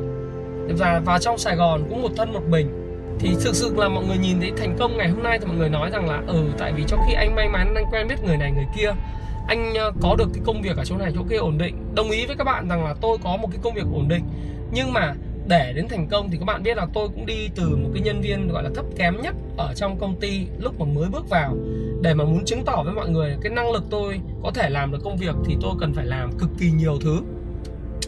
Và 0.77 1.01
vào 1.05 1.19
trong 1.19 1.37
Sài 1.37 1.55
Gòn 1.55 1.83
cũng 1.89 2.01
một 2.01 2.11
thân 2.17 2.33
một 2.33 2.43
mình. 2.49 2.79
Thì 3.19 3.35
thực 3.43 3.55
sự 3.55 3.73
là 3.77 3.89
mọi 3.89 4.05
người 4.05 4.17
nhìn 4.17 4.39
thấy 4.41 4.51
thành 4.57 4.75
công 4.79 4.97
ngày 4.97 5.09
hôm 5.09 5.23
nay 5.23 5.39
thì 5.39 5.45
mọi 5.45 5.55
người 5.55 5.69
nói 5.69 5.89
rằng 5.89 6.09
là 6.09 6.21
ừ 6.27 6.43
tại 6.57 6.73
vì 6.73 6.83
trong 6.87 6.99
khi 7.07 7.13
anh 7.13 7.35
may 7.35 7.49
mắn 7.49 7.73
anh 7.75 7.85
quen 7.91 8.07
biết 8.07 8.23
người 8.25 8.37
này 8.37 8.51
người 8.51 8.67
kia 8.77 8.91
anh 9.47 9.73
ờ, 9.73 9.91
có 10.01 10.15
được 10.15 10.29
cái 10.33 10.43
công 10.45 10.61
việc 10.61 10.77
ở 10.77 10.85
chỗ 10.85 10.97
này, 10.97 11.11
chỗ 11.15 11.21
kia 11.29 11.35
ổn 11.35 11.57
định. 11.57 11.75
Đồng 11.95 12.11
ý 12.11 12.25
với 12.25 12.35
các 12.35 12.43
bạn 12.43 12.69
rằng 12.69 12.83
là 12.85 12.95
tôi 13.01 13.17
có 13.23 13.37
một 13.37 13.47
cái 13.51 13.59
công 13.63 13.73
việc 13.73 13.85
ổn 13.93 14.07
định. 14.07 14.23
Nhưng 14.71 14.93
mà 14.93 15.15
để 15.47 15.73
đến 15.75 15.87
thành 15.87 16.07
công 16.07 16.31
thì 16.31 16.37
các 16.37 16.45
bạn 16.45 16.63
biết 16.63 16.77
là 16.77 16.87
tôi 16.93 17.07
cũng 17.07 17.25
đi 17.25 17.49
từ 17.55 17.75
một 17.75 17.89
cái 17.93 18.03
nhân 18.03 18.21
viên 18.21 18.47
gọi 18.47 18.63
là 18.63 18.69
thấp 18.75 18.85
kém 18.97 19.21
nhất 19.21 19.35
ở 19.57 19.73
trong 19.75 19.99
công 19.99 20.19
ty 20.19 20.47
lúc 20.59 20.79
mà 20.79 20.85
mới 20.85 21.09
bước 21.09 21.29
vào. 21.29 21.57
Để 22.01 22.13
mà 22.13 22.23
muốn 22.23 22.45
chứng 22.45 22.63
tỏ 22.65 22.83
với 22.85 22.93
mọi 22.93 23.09
người 23.09 23.37
cái 23.41 23.51
năng 23.51 23.71
lực 23.71 23.83
tôi 23.89 24.19
có 24.43 24.51
thể 24.51 24.69
làm 24.69 24.91
được 24.91 24.99
công 25.03 25.17
việc 25.17 25.35
thì 25.45 25.57
tôi 25.61 25.71
cần 25.79 25.93
phải 25.93 26.05
làm 26.05 26.31
cực 26.39 26.49
kỳ 26.59 26.71
nhiều 26.71 26.97
thứ 27.01 27.21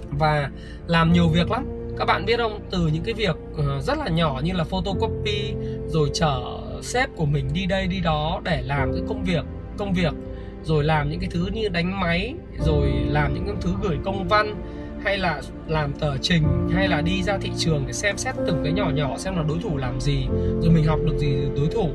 và 0.10 0.50
làm 0.88 1.14
nhiều 1.14 1.28
việc 1.28 1.52
lắm. 1.52 1.66
Các 1.98 2.06
bạn 2.06 2.26
biết 2.26 2.38
không? 2.38 2.60
Từ 2.72 2.88
những 2.94 3.04
cái 3.04 3.14
việc 3.14 3.36
ờ, 3.58 3.82
rất 3.82 3.98
là 3.98 4.10
nhỏ 4.10 4.42
như 4.44 4.54
là 4.54 4.64
photocopy, 4.64 5.54
rồi 5.88 6.10
chở 6.14 6.42
sếp 6.82 7.16
của 7.16 7.26
mình 7.26 7.50
đi 7.54 7.66
đây, 7.66 7.88
đi 7.88 8.00
đó 8.00 8.42
để 8.44 8.62
làm 8.62 8.94
cái 8.94 9.02
công 9.08 9.24
việc 9.24 9.46
công 9.78 9.94
việc 9.94 10.14
rồi 10.66 10.84
làm 10.84 11.10
những 11.10 11.20
cái 11.20 11.30
thứ 11.32 11.50
như 11.54 11.70
đánh 11.70 12.00
máy, 12.00 12.34
rồi 12.60 12.92
làm 13.08 13.34
những 13.34 13.46
cái 13.46 13.56
thứ 13.62 13.72
gửi 13.84 13.98
công 14.04 14.28
văn, 14.28 14.56
hay 15.04 15.18
là 15.18 15.42
làm 15.68 15.94
tờ 15.94 16.18
trình, 16.18 16.44
hay 16.74 16.88
là 16.88 17.02
đi 17.02 17.24
ra 17.24 17.38
thị 17.38 17.52
trường 17.58 17.84
để 17.88 17.94
xem 17.94 18.18
xét 18.18 18.36
từng 18.48 18.62
cái 18.64 18.74
nhỏ 18.74 18.90
nhỏ 18.96 19.18
xem 19.18 19.38
là 19.38 19.44
đối 19.48 19.58
thủ 19.60 19.78
làm 19.78 20.00
gì, 20.02 20.28
rồi 20.62 20.72
mình 20.72 20.84
học 20.86 21.00
được 21.06 21.18
gì 21.18 21.36
từ 21.42 21.62
đối 21.62 21.68
thủ. 21.68 21.90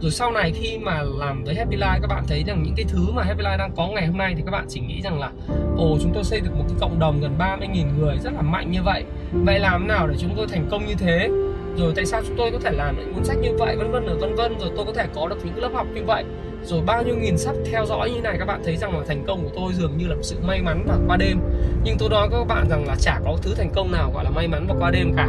Rồi 0.00 0.10
sau 0.10 0.32
này 0.32 0.52
khi 0.52 0.78
mà 0.78 1.02
làm 1.02 1.44
với 1.44 1.54
Happy 1.54 1.76
Life, 1.76 2.00
các 2.00 2.06
bạn 2.08 2.24
thấy 2.28 2.44
rằng 2.46 2.62
những 2.62 2.74
cái 2.76 2.86
thứ 2.88 3.12
mà 3.14 3.22
Happy 3.22 3.42
Life 3.42 3.58
đang 3.58 3.72
có 3.76 3.88
ngày 3.88 4.06
hôm 4.06 4.18
nay 4.18 4.34
thì 4.36 4.42
các 4.44 4.50
bạn 4.50 4.64
chỉ 4.68 4.80
nghĩ 4.80 5.00
rằng 5.02 5.20
là, 5.20 5.30
ồ, 5.76 5.98
chúng 6.02 6.12
tôi 6.14 6.24
xây 6.24 6.40
được 6.40 6.50
một 6.58 6.64
cái 6.68 6.76
cộng 6.80 6.98
đồng 6.98 7.20
gần 7.20 7.38
30.000 7.38 7.98
người, 7.98 8.18
rất 8.18 8.32
là 8.32 8.42
mạnh 8.42 8.70
như 8.70 8.82
vậy. 8.82 9.04
Vậy 9.32 9.58
làm 9.58 9.88
nào 9.88 10.08
để 10.08 10.14
chúng 10.18 10.34
tôi 10.36 10.46
thành 10.48 10.66
công 10.70 10.86
như 10.86 10.94
thế? 10.94 11.28
Rồi 11.76 11.92
tại 11.96 12.06
sao 12.06 12.22
chúng 12.26 12.36
tôi 12.36 12.50
có 12.50 12.58
thể 12.58 12.70
làm 12.70 12.96
những 12.98 13.14
cuốn 13.14 13.24
sách 13.24 13.36
như 13.42 13.50
vậy, 13.58 13.76
vân 13.76 13.90
vân 13.90 14.18
vân 14.18 14.34
vân, 14.34 14.58
rồi 14.58 14.70
tôi 14.76 14.84
có 14.86 14.92
thể 14.92 15.06
có 15.14 15.28
được 15.28 15.38
những 15.44 15.62
lớp 15.62 15.70
học 15.74 15.86
như 15.94 16.02
vậy? 16.06 16.24
Rồi 16.64 16.80
bao 16.86 17.02
nhiêu 17.02 17.16
nghìn 17.16 17.38
sắp 17.38 17.54
theo 17.72 17.86
dõi 17.86 18.10
như 18.10 18.20
này, 18.20 18.36
các 18.38 18.44
bạn 18.44 18.60
thấy 18.64 18.76
rằng 18.76 18.98
là 18.98 19.04
thành 19.08 19.24
công 19.26 19.44
của 19.44 19.50
tôi 19.56 19.72
dường 19.72 19.98
như 19.98 20.06
là 20.08 20.14
một 20.14 20.22
sự 20.22 20.36
may 20.42 20.62
mắn 20.62 20.84
và 20.88 20.98
qua 21.06 21.16
đêm. 21.16 21.40
Nhưng 21.84 21.96
tôi 21.98 22.08
nói 22.08 22.28
với 22.28 22.38
các 22.38 22.54
bạn 22.54 22.68
rằng 22.70 22.86
là 22.86 22.96
chả 23.00 23.20
có 23.24 23.36
thứ 23.42 23.54
thành 23.54 23.70
công 23.74 23.92
nào 23.92 24.10
gọi 24.14 24.24
là 24.24 24.30
may 24.30 24.48
mắn 24.48 24.66
và 24.68 24.74
qua 24.78 24.90
đêm 24.90 25.12
cả. 25.16 25.28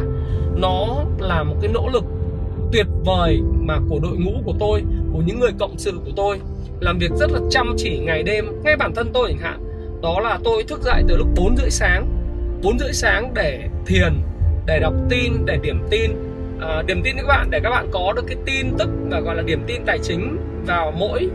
Nó 0.56 1.04
là 1.18 1.42
một 1.42 1.56
cái 1.62 1.70
nỗ 1.74 1.88
lực 1.92 2.04
tuyệt 2.72 2.86
vời 3.04 3.40
mà 3.60 3.78
của 3.88 3.98
đội 4.02 4.16
ngũ 4.16 4.32
của 4.44 4.54
tôi, 4.60 4.82
của 5.12 5.22
những 5.26 5.40
người 5.40 5.52
cộng 5.58 5.78
sự 5.78 6.00
của 6.04 6.12
tôi. 6.16 6.40
Làm 6.80 6.98
việc 6.98 7.10
rất 7.16 7.30
là 7.32 7.40
chăm 7.50 7.74
chỉ 7.76 7.98
ngày 7.98 8.22
đêm, 8.22 8.62
ngay 8.64 8.76
bản 8.76 8.94
thân 8.94 9.10
tôi 9.12 9.28
chẳng 9.28 9.38
hạn. 9.38 9.60
Đó 10.02 10.20
là 10.20 10.38
tôi 10.44 10.64
thức 10.64 10.82
dậy 10.82 11.02
từ 11.08 11.16
lúc 11.16 11.28
4 11.36 11.56
rưỡi 11.56 11.70
sáng. 11.70 12.06
4 12.62 12.78
rưỡi 12.78 12.92
sáng 12.92 13.34
để 13.34 13.68
thiền, 13.86 14.12
để 14.66 14.78
đọc 14.78 14.94
tin, 15.10 15.32
để 15.46 15.58
điểm 15.62 15.82
tin. 15.90 16.10
Ờ, 16.60 16.82
điểm 16.82 17.02
tin 17.04 17.16
các 17.16 17.26
bạn, 17.26 17.50
để 17.50 17.60
các 17.62 17.70
bạn 17.70 17.88
có 17.92 18.12
được 18.16 18.24
cái 18.26 18.36
tin 18.46 18.66
tức 18.78 18.88
và 19.10 19.20
gọi 19.20 19.36
là 19.36 19.42
điểm 19.42 19.64
tin 19.66 19.82
tài 19.86 19.98
chính 20.02 20.36
vào 20.66 20.92
mỗi 20.98 21.28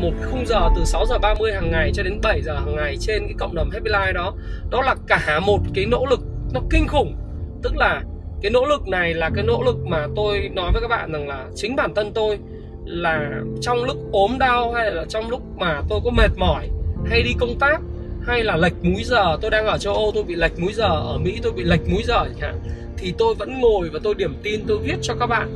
một 0.00 0.12
khung 0.30 0.46
giờ 0.46 0.60
từ 0.76 0.84
6 0.84 1.06
giờ 1.06 1.18
30 1.18 1.52
hàng 1.52 1.70
ngày 1.70 1.90
cho 1.94 2.02
đến 2.02 2.20
7 2.22 2.42
giờ 2.42 2.54
hàng 2.54 2.76
ngày 2.76 2.96
trên 3.00 3.22
cái 3.22 3.34
cộng 3.38 3.54
đồng 3.54 3.70
Happy 3.70 3.90
Life 3.90 4.12
đó 4.12 4.34
đó 4.70 4.82
là 4.82 4.94
cả 5.06 5.40
một 5.46 5.58
cái 5.74 5.86
nỗ 5.86 6.06
lực 6.06 6.20
nó 6.52 6.60
kinh 6.70 6.88
khủng. 6.88 7.16
Tức 7.62 7.76
là 7.76 8.02
cái 8.42 8.50
nỗ 8.50 8.64
lực 8.64 8.88
này 8.88 9.14
là 9.14 9.30
cái 9.34 9.44
nỗ 9.44 9.62
lực 9.62 9.76
mà 9.86 10.06
tôi 10.16 10.50
nói 10.52 10.70
với 10.72 10.82
các 10.82 10.88
bạn 10.88 11.12
rằng 11.12 11.28
là 11.28 11.46
chính 11.54 11.76
bản 11.76 11.94
thân 11.94 12.12
tôi 12.14 12.38
là 12.84 13.30
trong 13.60 13.84
lúc 13.84 13.96
ốm 14.12 14.36
đau 14.38 14.72
hay 14.72 14.90
là 14.90 15.04
trong 15.08 15.30
lúc 15.30 15.42
mà 15.56 15.80
tôi 15.88 16.00
có 16.04 16.10
mệt 16.10 16.30
mỏi 16.36 16.68
hay 17.10 17.22
đi 17.22 17.34
công 17.40 17.58
tác 17.60 17.80
hay 18.26 18.44
là 18.44 18.56
lệch 18.56 18.84
múi 18.84 19.04
giờ, 19.04 19.38
tôi 19.40 19.50
đang 19.50 19.66
ở 19.66 19.78
châu 19.78 19.94
Âu 19.94 20.10
tôi 20.14 20.24
bị 20.24 20.34
lệch 20.34 20.58
múi 20.58 20.72
giờ, 20.72 20.88
ở 20.88 21.18
Mỹ 21.18 21.40
tôi 21.42 21.52
bị 21.52 21.62
lệch 21.62 21.88
múi 21.88 22.02
giờ 22.02 22.24
chẳng 22.24 22.40
hạn 22.40 22.54
thì 22.98 23.14
tôi 23.18 23.34
vẫn 23.34 23.60
ngồi 23.60 23.90
và 23.92 23.98
tôi 24.02 24.14
điểm 24.14 24.36
tin, 24.42 24.60
tôi 24.68 24.78
viết 24.78 24.96
cho 25.02 25.14
các 25.20 25.26
bạn. 25.26 25.48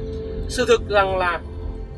Sự 0.49 0.65
thực 0.69 0.89
rằng 0.89 1.17
là 1.17 1.41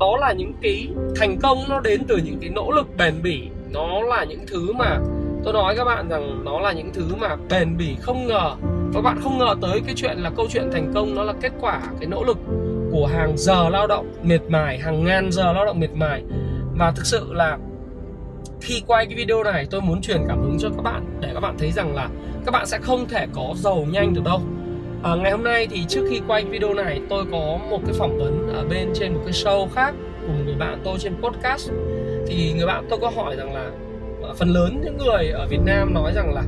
đó 0.00 0.16
là 0.20 0.32
những 0.32 0.52
cái 0.62 0.88
thành 1.16 1.38
công, 1.42 1.58
nó 1.68 1.80
đến 1.80 2.04
từ 2.08 2.16
những 2.16 2.38
cái 2.40 2.50
nỗ 2.50 2.70
lực 2.70 2.86
bền 2.96 3.22
bỉ. 3.22 3.42
Nó 3.72 4.02
là 4.02 4.24
những 4.24 4.46
thứ 4.46 4.72
mà 4.72 4.98
tôi 5.44 5.52
nói 5.52 5.74
các 5.76 5.84
bạn 5.84 6.08
rằng 6.08 6.44
nó 6.44 6.60
là 6.60 6.72
những 6.72 6.90
thứ 6.94 7.04
mà 7.20 7.36
bền 7.50 7.76
bỉ 7.76 7.96
không 8.00 8.26
ngờ. 8.26 8.54
Các 8.94 9.00
bạn 9.00 9.20
không 9.22 9.38
ngờ 9.38 9.54
tới 9.60 9.80
cái 9.86 9.94
chuyện 9.94 10.18
là 10.18 10.30
câu 10.36 10.46
chuyện 10.50 10.70
thành 10.72 10.92
công 10.94 11.14
nó 11.14 11.22
là 11.22 11.32
kết 11.40 11.52
quả 11.60 11.80
cái 12.00 12.08
nỗ 12.08 12.24
lực 12.24 12.38
của 12.92 13.06
hàng 13.06 13.32
giờ 13.36 13.68
lao 13.68 13.86
động 13.86 14.12
mệt 14.22 14.40
mài, 14.48 14.78
hàng 14.78 15.04
ngàn 15.04 15.32
giờ 15.32 15.52
lao 15.52 15.66
động 15.66 15.80
mệt 15.80 15.90
mài. 15.94 16.22
Và 16.78 16.92
thực 16.96 17.06
sự 17.06 17.32
là 17.32 17.58
khi 18.60 18.82
quay 18.86 19.06
cái 19.06 19.14
video 19.14 19.44
này, 19.44 19.66
tôi 19.70 19.80
muốn 19.80 20.02
truyền 20.02 20.20
cảm 20.28 20.42
hứng 20.42 20.56
cho 20.58 20.68
các 20.76 20.82
bạn 20.82 21.04
để 21.20 21.30
các 21.34 21.40
bạn 21.40 21.54
thấy 21.58 21.72
rằng 21.72 21.94
là 21.94 22.08
các 22.46 22.52
bạn 22.52 22.66
sẽ 22.66 22.78
không 22.78 23.08
thể 23.08 23.26
có 23.32 23.54
giàu 23.56 23.86
nhanh 23.90 24.14
được 24.14 24.24
đâu 24.24 24.40
à, 25.04 25.14
ngày 25.14 25.32
hôm 25.32 25.42
nay 25.44 25.66
thì 25.70 25.84
trước 25.88 26.06
khi 26.10 26.20
quay 26.26 26.44
video 26.44 26.74
này 26.74 27.00
tôi 27.10 27.24
có 27.32 27.58
một 27.70 27.80
cái 27.86 27.94
phỏng 27.98 28.18
vấn 28.18 28.48
ở 28.54 28.64
bên 28.70 28.88
trên 28.94 29.14
một 29.14 29.20
cái 29.24 29.32
show 29.32 29.68
khác 29.68 29.94
cùng 30.26 30.44
người 30.44 30.54
bạn 30.54 30.80
tôi 30.84 30.98
trên 30.98 31.14
podcast. 31.22 31.70
Thì 32.26 32.52
người 32.52 32.66
bạn 32.66 32.86
tôi 32.90 32.98
có 33.02 33.10
hỏi 33.16 33.36
rằng 33.36 33.54
là 33.54 33.70
ờ, 34.22 34.34
phần 34.34 34.48
lớn 34.48 34.80
những 34.84 34.96
người 34.96 35.28
ở 35.28 35.46
Việt 35.50 35.60
Nam 35.64 35.94
nói 35.94 36.12
rằng 36.14 36.34
là 36.34 36.42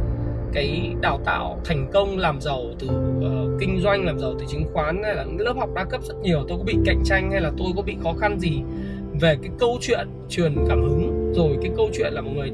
cái 0.53 0.95
đào 1.01 1.21
tạo 1.25 1.61
thành 1.65 1.91
công 1.93 2.19
làm 2.19 2.41
giàu 2.41 2.63
từ 2.79 2.87
uh, 2.87 3.61
kinh 3.61 3.81
doanh 3.81 4.05
làm 4.05 4.19
giàu 4.19 4.35
từ 4.39 4.45
chứng 4.49 4.65
khoán 4.73 5.03
hay 5.05 5.15
là 5.15 5.25
những 5.25 5.41
lớp 5.41 5.55
học 5.59 5.71
đa 5.75 5.85
cấp 5.85 6.01
rất 6.03 6.15
nhiều 6.23 6.45
tôi 6.49 6.59
có 6.59 6.65
bị 6.65 6.77
cạnh 6.85 7.03
tranh 7.05 7.31
hay 7.31 7.41
là 7.41 7.51
tôi 7.59 7.69
có 7.77 7.83
bị 7.83 7.97
khó 8.03 8.13
khăn 8.21 8.41
gì 8.41 8.63
về 9.21 9.37
cái 9.43 9.51
câu 9.59 9.79
chuyện 9.81 10.09
truyền 10.29 10.55
cảm 10.69 10.83
hứng 10.83 11.33
rồi 11.35 11.59
cái 11.63 11.71
câu 11.77 11.91
chuyện 11.93 12.13
là 12.13 12.21
một 12.21 12.31
người 12.37 12.53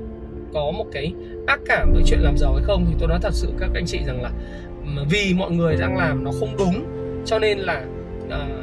có 0.53 0.71
một 0.71 0.87
cái 0.93 1.13
ác 1.47 1.61
cảm 1.67 1.93
với 1.93 2.03
chuyện 2.07 2.21
làm 2.21 2.37
giàu 2.37 2.55
hay 2.55 2.65
không? 2.65 2.87
Thì 2.89 2.97
tôi 2.99 3.09
nói 3.09 3.19
thật 3.23 3.33
sự 3.33 3.49
các 3.59 3.71
anh 3.75 3.87
chị 3.87 3.99
rằng 4.07 4.23
là 4.23 4.31
vì 5.11 5.35
mọi 5.35 5.51
người 5.51 5.77
đang 5.77 5.97
làm 5.97 6.25
nó 6.25 6.31
không 6.41 6.57
đúng 6.59 6.85
cho 7.27 7.39
nên 7.39 7.59
là 7.59 7.85
uh, 8.27 8.63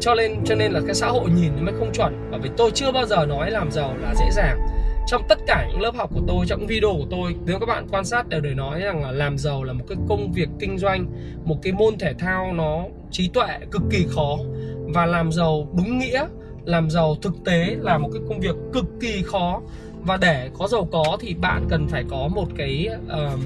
cho 0.00 0.14
nên 0.14 0.44
cho 0.44 0.54
nên 0.54 0.72
là 0.72 0.80
cái 0.86 0.94
xã 0.94 1.08
hội 1.08 1.30
nhìn 1.30 1.52
nó 1.56 1.62
mới 1.62 1.74
không 1.78 1.92
chuẩn. 1.92 2.28
Bởi 2.30 2.40
vì 2.40 2.50
tôi 2.56 2.70
chưa 2.74 2.92
bao 2.92 3.06
giờ 3.06 3.26
nói 3.26 3.50
làm 3.50 3.70
giàu 3.70 3.94
là 4.00 4.14
dễ 4.14 4.30
dàng. 4.32 4.58
Trong 5.06 5.22
tất 5.28 5.38
cả 5.46 5.68
những 5.70 5.80
lớp 5.80 5.94
học 5.94 6.10
của 6.14 6.20
tôi 6.26 6.46
trong 6.46 6.66
video 6.66 6.90
của 6.90 7.06
tôi 7.10 7.34
nếu 7.46 7.58
các 7.58 7.66
bạn 7.66 7.86
quan 7.90 8.04
sát 8.04 8.28
đều 8.28 8.40
để 8.40 8.54
nói 8.54 8.80
rằng 8.80 9.02
là 9.02 9.10
làm 9.12 9.38
giàu 9.38 9.64
là 9.64 9.72
một 9.72 9.84
cái 9.88 9.98
công 10.08 10.32
việc 10.32 10.48
kinh 10.60 10.78
doanh 10.78 11.06
một 11.44 11.56
cái 11.62 11.72
môn 11.72 11.98
thể 11.98 12.14
thao 12.14 12.52
nó 12.52 12.84
trí 13.10 13.28
tuệ 13.28 13.58
cực 13.70 13.82
kỳ 13.90 14.06
khó. 14.08 14.38
Và 14.94 15.06
làm 15.06 15.32
giàu 15.32 15.68
đúng 15.76 15.98
nghĩa 15.98 16.26
làm 16.64 16.90
giàu 16.90 17.16
thực 17.22 17.34
tế 17.44 17.76
là 17.80 17.98
một 17.98 18.08
cái 18.12 18.22
công 18.28 18.40
việc 18.40 18.56
cực 18.72 18.84
kỳ 19.00 19.22
khó. 19.22 19.60
Và 20.00 20.16
để 20.16 20.50
có 20.58 20.68
giàu 20.68 20.88
có 20.92 21.16
thì 21.20 21.34
bạn 21.34 21.66
cần 21.70 21.88
phải 21.88 22.04
có 22.10 22.28
một 22.34 22.46
cái 22.56 22.88
uh, 23.06 23.40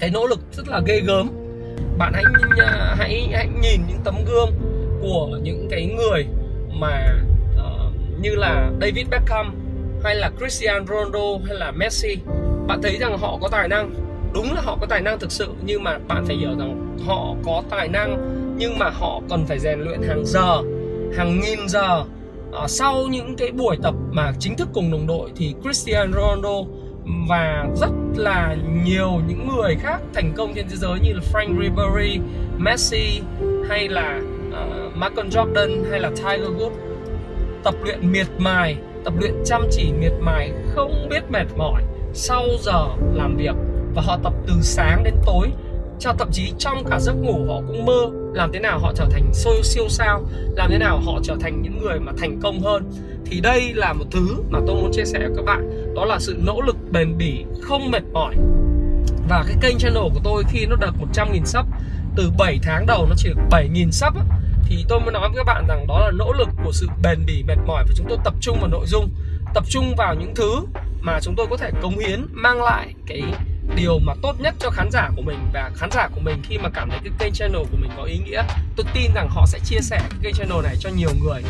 cái 0.00 0.10
nỗ 0.10 0.26
lực 0.26 0.40
rất 0.52 0.68
là 0.68 0.80
ghê 0.86 1.00
gớm. 1.00 1.30
Bạn 1.98 2.12
hãy 2.14 2.24
à, 2.58 2.94
hãy 2.98 3.28
hãy 3.32 3.48
nhìn 3.62 3.80
những 3.88 3.98
tấm 4.04 4.14
gương 4.26 4.50
của 5.02 5.38
những 5.42 5.68
cái 5.70 5.86
người 5.86 6.26
mà 6.80 7.22
uh, 7.54 8.20
như 8.20 8.30
là 8.34 8.70
David 8.80 9.06
Beckham 9.10 9.54
hay 10.04 10.14
là 10.14 10.30
Cristiano 10.38 10.84
Ronaldo 10.88 11.46
hay 11.46 11.56
là 11.56 11.70
Messi. 11.70 12.16
Bạn 12.66 12.82
thấy 12.82 12.96
rằng 13.00 13.18
họ 13.18 13.38
có 13.42 13.48
tài 13.48 13.68
năng. 13.68 13.94
Đúng 14.34 14.52
là 14.52 14.60
họ 14.60 14.78
có 14.80 14.86
tài 14.86 15.00
năng 15.00 15.18
thực 15.18 15.32
sự 15.32 15.48
nhưng 15.64 15.84
mà 15.84 15.98
bạn 16.08 16.24
phải 16.26 16.36
hiểu 16.36 16.50
rằng 16.58 16.96
họ 17.06 17.34
có 17.44 17.62
tài 17.70 17.88
năng 17.88 18.32
nhưng 18.58 18.78
mà 18.78 18.90
họ 18.90 19.20
cần 19.28 19.46
phải 19.46 19.58
rèn 19.58 19.80
luyện 19.80 20.02
hàng 20.02 20.26
giờ 20.26 20.62
hàng 21.16 21.40
nghìn 21.40 21.68
giờ. 21.68 22.04
À, 22.52 22.68
sau 22.68 23.06
những 23.10 23.36
cái 23.36 23.52
buổi 23.52 23.76
tập 23.82 23.94
mà 24.10 24.32
chính 24.38 24.56
thức 24.56 24.68
cùng 24.72 24.90
đồng 24.90 25.06
đội 25.06 25.30
thì 25.36 25.54
Cristiano 25.62 26.12
Ronaldo 26.12 26.70
và 27.28 27.66
rất 27.76 27.90
là 28.16 28.56
nhiều 28.84 29.20
những 29.26 29.48
người 29.48 29.74
khác 29.74 29.98
thành 30.14 30.32
công 30.36 30.54
trên 30.54 30.66
thế 30.68 30.76
giới 30.76 31.00
như 31.00 31.12
là 31.12 31.20
Frank 31.32 31.60
Ribery, 31.62 32.20
Messi 32.58 33.20
hay 33.68 33.88
là 33.88 34.20
uh, 34.48 34.96
Michael 34.96 35.28
Jordan 35.28 35.90
hay 35.90 36.00
là 36.00 36.10
Tiger 36.10 36.48
Woods. 36.48 36.70
Tập 37.64 37.74
luyện 37.84 38.12
miệt 38.12 38.26
mài, 38.38 38.76
tập 39.04 39.12
luyện 39.20 39.34
chăm 39.44 39.62
chỉ 39.70 39.92
miệt 39.92 40.12
mài 40.20 40.52
không 40.66 41.08
biết 41.10 41.30
mệt 41.30 41.46
mỏi 41.56 41.82
sau 42.12 42.42
giờ 42.60 42.86
làm 43.14 43.36
việc. 43.36 43.54
Và 43.94 44.02
họ 44.02 44.18
tập 44.22 44.32
từ 44.46 44.54
sáng 44.60 45.04
đến 45.04 45.14
tối 45.26 45.48
cho 45.98 46.12
thậm 46.18 46.28
chí 46.32 46.52
trong 46.58 46.84
cả 46.90 46.98
giấc 47.00 47.14
ngủ 47.14 47.44
họ 47.48 47.60
cũng 47.66 47.84
mơ 47.86 48.10
làm 48.36 48.52
thế 48.52 48.60
nào 48.60 48.78
họ 48.78 48.92
trở 48.96 49.06
thành 49.10 49.34
siêu 49.34 49.62
siêu 49.62 49.88
sao, 49.88 50.22
làm 50.56 50.70
thế 50.70 50.78
nào 50.78 51.00
họ 51.04 51.20
trở 51.22 51.36
thành 51.40 51.62
những 51.62 51.78
người 51.82 52.00
mà 52.00 52.12
thành 52.18 52.40
công 52.42 52.60
hơn. 52.60 52.90
Thì 53.24 53.40
đây 53.40 53.72
là 53.74 53.92
một 53.92 54.04
thứ 54.10 54.36
mà 54.50 54.58
tôi 54.66 54.76
muốn 54.76 54.90
chia 54.92 55.04
sẻ 55.04 55.18
với 55.18 55.32
các 55.36 55.44
bạn, 55.44 55.94
đó 55.94 56.04
là 56.04 56.18
sự 56.18 56.36
nỗ 56.44 56.60
lực 56.60 56.76
bền 56.90 57.18
bỉ, 57.18 57.44
không 57.62 57.90
mệt 57.90 58.02
mỏi. 58.12 58.34
Và 59.28 59.44
cái 59.46 59.56
kênh 59.60 59.78
channel 59.78 60.02
của 60.14 60.20
tôi 60.24 60.44
khi 60.48 60.66
nó 60.66 60.76
đạt 60.76 60.94
100.000 61.14 61.44
sub, 61.44 61.66
từ 62.16 62.30
7 62.38 62.58
tháng 62.62 62.86
đầu 62.86 63.06
nó 63.08 63.14
chỉ 63.18 63.28
được 63.28 63.40
7.000 63.50 63.90
sub 63.90 64.14
thì 64.68 64.84
tôi 64.88 65.00
mới 65.00 65.12
nói 65.12 65.28
với 65.28 65.36
các 65.36 65.44
bạn 65.44 65.66
rằng 65.68 65.86
đó 65.86 66.00
là 66.00 66.10
nỗ 66.10 66.32
lực 66.32 66.48
của 66.64 66.72
sự 66.72 66.88
bền 67.02 67.18
bỉ, 67.26 67.42
mệt 67.48 67.58
mỏi 67.66 67.84
và 67.88 67.94
chúng 67.96 68.06
tôi 68.08 68.18
tập 68.24 68.34
trung 68.40 68.58
vào 68.60 68.68
nội 68.68 68.86
dung, 68.86 69.10
tập 69.54 69.64
trung 69.68 69.94
vào 69.96 70.14
những 70.14 70.34
thứ 70.34 70.66
mà 71.00 71.18
chúng 71.22 71.34
tôi 71.36 71.46
có 71.50 71.56
thể 71.56 71.70
cống 71.82 71.98
hiến, 71.98 72.26
mang 72.32 72.62
lại 72.62 72.94
cái 73.06 73.22
điều 73.74 73.98
mà 73.98 74.14
tốt 74.22 74.40
nhất 74.40 74.54
cho 74.58 74.70
khán 74.70 74.90
giả 74.90 75.10
của 75.16 75.22
mình 75.22 75.38
và 75.52 75.70
khán 75.74 75.90
giả 75.92 76.08
của 76.14 76.20
mình 76.20 76.42
khi 76.42 76.58
mà 76.58 76.68
cảm 76.74 76.90
thấy 76.90 76.98
cái 77.04 77.12
kênh 77.18 77.32
channel 77.32 77.62
của 77.70 77.76
mình 77.80 77.90
có 77.96 78.02
ý 78.02 78.18
nghĩa 78.18 78.42
tôi 78.76 78.86
tin 78.94 79.14
rằng 79.14 79.28
họ 79.30 79.46
sẽ 79.46 79.58
chia 79.64 79.80
sẻ 79.80 79.98
cái 79.98 80.18
kênh 80.22 80.34
channel 80.34 80.62
này 80.62 80.76
cho 80.80 80.90
nhiều 80.90 81.10
người. 81.22 81.42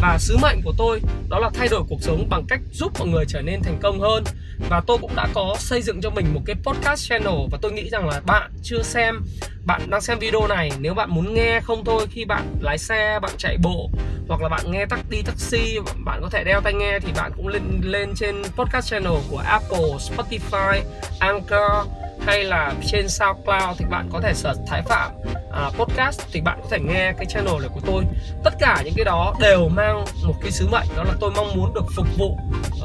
Và 0.00 0.18
sứ 0.18 0.36
mệnh 0.36 0.62
của 0.64 0.72
tôi 0.78 1.00
đó 1.28 1.38
là 1.38 1.50
thay 1.54 1.68
đổi 1.68 1.82
cuộc 1.88 2.02
sống 2.02 2.28
bằng 2.30 2.44
cách 2.48 2.60
giúp 2.72 2.92
mọi 2.98 3.08
người 3.08 3.24
trở 3.28 3.42
nên 3.42 3.62
thành 3.62 3.78
công 3.82 4.00
hơn. 4.00 4.24
Và 4.68 4.80
tôi 4.86 4.98
cũng 4.98 5.16
đã 5.16 5.28
có 5.34 5.56
xây 5.58 5.82
dựng 5.82 6.00
cho 6.00 6.10
mình 6.10 6.34
một 6.34 6.40
cái 6.46 6.56
podcast 6.62 7.08
channel 7.08 7.34
và 7.50 7.58
tôi 7.62 7.72
nghĩ 7.72 7.88
rằng 7.90 8.08
là 8.08 8.20
bạn 8.26 8.50
chưa 8.62 8.82
xem 8.82 9.20
bạn 9.68 9.90
đang 9.90 10.00
xem 10.00 10.18
video 10.18 10.46
này 10.46 10.70
nếu 10.78 10.94
bạn 10.94 11.10
muốn 11.10 11.34
nghe 11.34 11.60
không 11.60 11.84
thôi 11.84 12.06
khi 12.10 12.24
bạn 12.24 12.56
lái 12.60 12.78
xe 12.78 13.18
bạn 13.22 13.30
chạy 13.38 13.56
bộ 13.62 13.90
hoặc 14.28 14.42
là 14.42 14.48
bạn 14.48 14.70
nghe 14.70 14.86
tắc 14.86 15.00
đi 15.10 15.22
taxi 15.22 15.78
bạn 16.04 16.20
có 16.22 16.28
thể 16.30 16.44
đeo 16.44 16.60
tai 16.60 16.72
nghe 16.72 16.98
thì 17.00 17.12
bạn 17.16 17.32
cũng 17.36 17.48
lên 17.48 17.80
lên 17.82 18.14
trên 18.16 18.42
podcast 18.56 18.90
channel 18.90 19.12
của 19.30 19.38
Apple, 19.38 19.78
Spotify, 19.78 20.80
Anchor 21.18 21.88
hay 22.26 22.44
là 22.44 22.74
trên 22.86 23.08
SoundCloud 23.08 23.78
thì 23.78 23.84
bạn 23.90 24.08
có 24.12 24.20
thể 24.20 24.34
search 24.34 24.60
Thái 24.66 24.82
Phạm. 24.82 25.10
À, 25.52 25.70
podcast 25.78 26.20
thì 26.32 26.40
bạn 26.40 26.58
có 26.62 26.68
thể 26.70 26.78
nghe 26.80 27.12
cái 27.12 27.26
channel 27.26 27.60
này 27.60 27.68
của 27.74 27.80
tôi. 27.86 28.04
Tất 28.44 28.54
cả 28.58 28.82
những 28.84 28.94
cái 28.96 29.04
đó 29.04 29.34
đều 29.40 29.68
mang 29.68 30.04
một 30.26 30.34
cái 30.42 30.50
sứ 30.50 30.68
mệnh 30.68 30.86
đó 30.96 31.04
là 31.04 31.14
tôi 31.20 31.30
mong 31.36 31.56
muốn 31.56 31.74
được 31.74 31.84
phục 31.96 32.06
vụ 32.18 32.36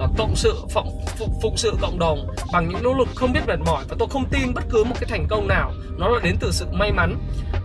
uh, 0.03 0.09
cộng 0.17 0.35
sự 0.35 0.53
phụng, 0.69 1.05
phục, 1.17 1.29
phụng 1.41 1.57
sự 1.57 1.73
cộng 1.81 1.99
đồng 1.99 2.27
bằng 2.53 2.69
những 2.69 2.83
nỗ 2.83 2.93
lực 2.93 3.07
không 3.15 3.33
biết 3.33 3.47
mệt 3.47 3.59
mỏi 3.65 3.83
và 3.89 3.95
tôi 3.99 4.07
không 4.11 4.25
tin 4.31 4.53
bất 4.53 4.63
cứ 4.69 4.83
một 4.83 4.95
cái 4.99 5.09
thành 5.09 5.27
công 5.29 5.47
nào 5.47 5.71
nó 5.97 6.09
là 6.09 6.19
đến 6.23 6.35
từ 6.39 6.51
sự 6.51 6.65
may 6.71 6.91
mắn. 6.91 7.15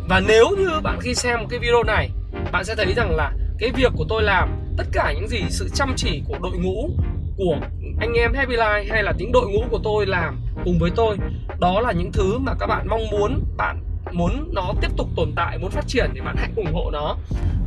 Và 0.08 0.20
nếu 0.20 0.48
như 0.58 0.80
bạn 0.82 0.98
khi 1.00 1.14
xem 1.14 1.38
cái 1.50 1.58
video 1.58 1.82
này 1.82 2.10
bạn 2.52 2.64
sẽ 2.64 2.74
thấy 2.74 2.92
rằng 2.96 3.16
là 3.16 3.32
cái 3.58 3.70
việc 3.70 3.92
của 3.96 4.04
tôi 4.08 4.22
làm 4.22 4.48
tất 4.76 4.84
cả 4.92 5.12
những 5.12 5.28
gì 5.28 5.40
sự 5.48 5.68
chăm 5.74 5.92
chỉ 5.96 6.22
của 6.28 6.38
đội 6.42 6.58
ngũ 6.58 6.90
của 7.36 7.56
anh 8.00 8.12
em 8.12 8.34
Happy 8.34 8.56
Life 8.56 8.84
hay 8.90 9.02
là 9.02 9.12
những 9.18 9.32
đội 9.32 9.50
ngũ 9.50 9.64
của 9.70 9.80
tôi 9.84 10.06
làm 10.06 10.40
cùng 10.64 10.78
với 10.78 10.90
tôi 10.96 11.16
đó 11.60 11.80
là 11.80 11.92
những 11.92 12.12
thứ 12.12 12.38
mà 12.38 12.52
các 12.60 12.66
bạn 12.66 12.86
mong 12.88 13.10
muốn 13.10 13.44
bạn 13.56 13.87
muốn 14.12 14.50
nó 14.54 14.72
tiếp 14.80 14.90
tục 14.96 15.08
tồn 15.16 15.32
tại, 15.36 15.58
muốn 15.58 15.70
phát 15.70 15.84
triển 15.88 16.10
thì 16.14 16.20
bạn 16.20 16.36
hãy 16.38 16.50
ủng 16.56 16.74
hộ 16.74 16.90
nó. 16.90 17.16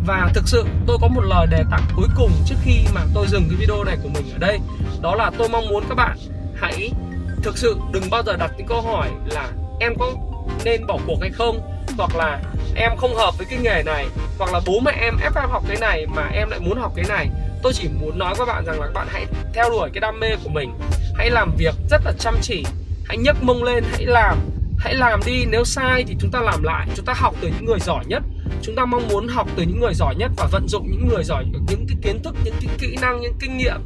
Và 0.06 0.32
thực 0.34 0.48
sự, 0.48 0.66
tôi 0.88 0.98
có 1.02 1.08
một 1.08 1.22
lời 1.22 1.48
đề 1.48 1.64
tặng 1.72 1.84
cuối 1.96 2.08
cùng 2.18 2.32
trước 2.46 2.56
khi 2.64 2.86
mà 2.94 3.02
tôi 3.14 3.28
dừng 3.28 3.44
cái 3.50 3.58
video 3.60 3.84
này 3.84 3.98
của 4.04 4.10
mình 4.10 4.32
ở 4.34 4.38
đây. 4.38 4.60
Đó 5.02 5.16
là 5.16 5.32
tôi 5.38 5.50
mong 5.50 5.68
muốn 5.68 5.84
các 5.90 5.96
bạn 5.96 6.18
hãy 6.56 6.92
thực 7.44 7.58
sự 7.58 7.78
đừng 7.92 8.04
bao 8.12 8.24
giờ 8.26 8.36
đặt 8.38 8.52
những 8.58 8.68
câu 8.68 8.82
hỏi 8.82 9.10
là 9.26 9.48
em 9.80 9.94
có 10.00 10.12
nên 10.64 10.88
bỏ 10.88 10.98
cuộc 11.08 11.18
hay 11.22 11.30
không, 11.30 11.62
hoặc 11.98 12.16
là 12.16 12.42
em 12.76 12.92
không 12.98 13.16
hợp 13.16 13.38
với 13.38 13.48
cái 13.50 13.60
nghề 13.62 13.84
này, 13.84 14.08
hoặc 14.40 14.54
là 14.54 14.60
bố 14.66 14.80
mẹ 14.80 14.92
em 15.02 15.18
ép 15.24 15.36
em 15.36 15.50
học 15.50 15.64
cái 15.68 15.78
này 15.82 16.06
mà 16.08 16.30
em 16.34 16.50
lại 16.50 16.60
muốn 16.60 16.78
học 16.82 16.92
cái 16.96 17.06
này. 17.10 17.30
Tôi 17.64 17.74
chỉ 17.74 17.88
muốn 18.02 18.20
nói 18.20 18.34
với 18.38 18.46
bạn 18.46 18.66
rằng 18.66 18.80
là 18.80 18.86
các 18.86 18.94
bạn 18.94 19.08
hãy 19.12 19.26
theo 19.54 19.70
đuổi 19.70 19.90
cái 19.94 20.02
đam 20.02 20.20
mê 20.20 20.28
của 20.44 20.50
mình. 20.50 20.74
Hãy 21.16 21.30
làm 21.30 21.56
việc 21.58 21.76
rất 21.90 22.02
là 22.06 22.12
chăm 22.20 22.36
chỉ. 22.42 22.66
Hãy 23.06 23.18
nhấc 23.18 23.44
mông 23.44 23.64
lên, 23.64 23.84
hãy 23.92 24.06
làm 24.06 24.38
hãy 24.82 24.94
làm 24.94 25.20
đi, 25.26 25.46
nếu 25.46 25.64
sai 25.64 26.04
thì 26.08 26.16
chúng 26.20 26.32
ta 26.32 26.40
làm 26.40 26.64
lại. 26.64 26.88
Chúng 26.96 27.06
ta 27.06 27.14
học 27.14 27.36
từ 27.42 27.48
những 27.48 27.66
người 27.66 27.80
giỏi 27.80 28.06
nhất. 28.08 28.24
Chúng 28.62 28.76
ta 28.76 28.86
mong 28.86 29.08
muốn 29.08 29.28
học 29.28 29.48
từ 29.56 29.64
những 29.64 29.80
người 29.80 29.94
giỏi 29.94 30.16
nhất 30.16 30.32
và 30.38 30.48
vận 30.52 30.68
dụng 30.68 30.92
những 30.92 31.08
người 31.08 31.24
giỏi, 31.24 31.46
những 31.70 31.86
cái 31.88 31.98
kiến 32.02 32.24
thức, 32.24 32.36
những 32.44 32.56
cái 32.62 32.76
kỹ 32.80 32.98
năng, 33.02 33.22
những 33.22 33.34
kinh 33.40 33.58
nghiệm, 33.58 33.82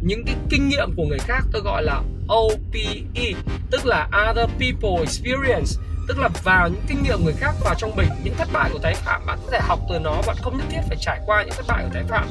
những 0.00 0.24
cái 0.24 0.34
kinh 0.50 0.68
nghiệm 0.68 0.94
của 0.96 1.04
người 1.08 1.18
khác 1.18 1.44
tôi 1.52 1.62
gọi 1.62 1.82
là 1.82 2.02
OPE 2.32 3.32
tức 3.70 3.86
là 3.86 4.08
other 4.30 4.50
people 4.58 5.00
experience. 5.00 5.72
Tức 6.08 6.18
là 6.18 6.28
vào 6.44 6.68
những 6.68 6.82
kinh 6.88 7.02
nghiệm 7.02 7.24
người 7.24 7.34
khác 7.36 7.54
vào 7.64 7.74
trong 7.78 7.96
mình, 7.96 8.08
những 8.24 8.34
thất 8.38 8.48
bại 8.52 8.70
của 8.72 8.78
tái 8.78 8.94
phạm. 8.94 9.26
Bạn 9.26 9.38
có 9.44 9.52
thể 9.52 9.58
học 9.62 9.80
từ 9.90 9.98
nó, 9.98 10.22
bạn 10.26 10.36
không 10.42 10.56
nhất 10.58 10.66
thiết 10.70 10.80
phải 10.88 10.96
trải 11.00 11.20
qua 11.26 11.42
những 11.42 11.54
thất 11.56 11.66
bại 11.68 11.84
của 11.84 11.90
tái 11.94 12.04
phạm 12.08 12.28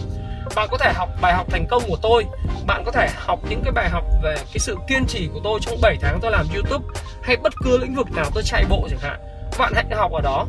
bạn 0.56 0.68
có 0.72 0.78
thể 0.78 0.94
học 0.96 1.10
bài 1.22 1.34
học 1.34 1.48
thành 1.50 1.68
công 1.70 1.84
của 1.88 1.98
tôi. 2.02 2.26
Bạn 2.68 2.84
có 2.86 2.92
thể 2.92 3.10
học 3.16 3.40
những 3.50 3.62
cái 3.64 3.72
bài 3.72 3.90
học 3.90 4.04
về 4.24 4.36
cái 4.36 4.60
sự 4.60 4.78
kiên 4.88 5.06
trì 5.08 5.30
của 5.34 5.40
tôi 5.44 5.60
trong 5.62 5.82
7 5.82 5.98
tháng 6.02 6.20
tôi 6.22 6.32
làm 6.32 6.46
youtube 6.54 6.86
hay 7.24 7.38
bất 7.38 7.54
cứ 7.64 7.78
lĩnh 7.78 7.96
vực 7.96 8.12
nào 8.12 8.26
tôi 8.34 8.44
chạy 8.44 8.66
bộ 8.70 8.88
chẳng 8.90 9.00
hạn. 9.00 9.20
Bạn 9.58 9.74
hãy 9.76 9.86
học 9.96 10.12
ở 10.12 10.22
đó. 10.22 10.46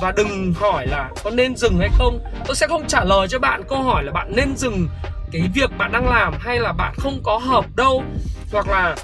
Và 0.00 0.12
đừng 0.12 0.54
hỏi 0.60 0.86
là 0.86 1.10
có 1.24 1.30
nên 1.30 1.56
dừng 1.56 1.78
hay 1.78 1.88
không. 1.98 2.20
Tôi 2.46 2.56
sẽ 2.56 2.66
không 2.66 2.86
trả 2.86 3.04
lời 3.04 3.28
cho 3.28 3.38
bạn 3.38 3.62
câu 3.68 3.82
hỏi 3.82 4.04
là 4.04 4.12
bạn 4.12 4.32
nên 4.36 4.56
dừng 4.56 4.88
cái 5.32 5.42
việc 5.54 5.70
bạn 5.78 5.92
đang 5.92 6.08
làm 6.08 6.34
hay 6.40 6.58
là 6.58 6.72
bạn 6.72 6.94
không 6.98 7.20
có 7.22 7.38
hợp 7.38 7.64
đâu. 7.76 8.02
Hoặc 8.52 8.68
là 8.68 8.96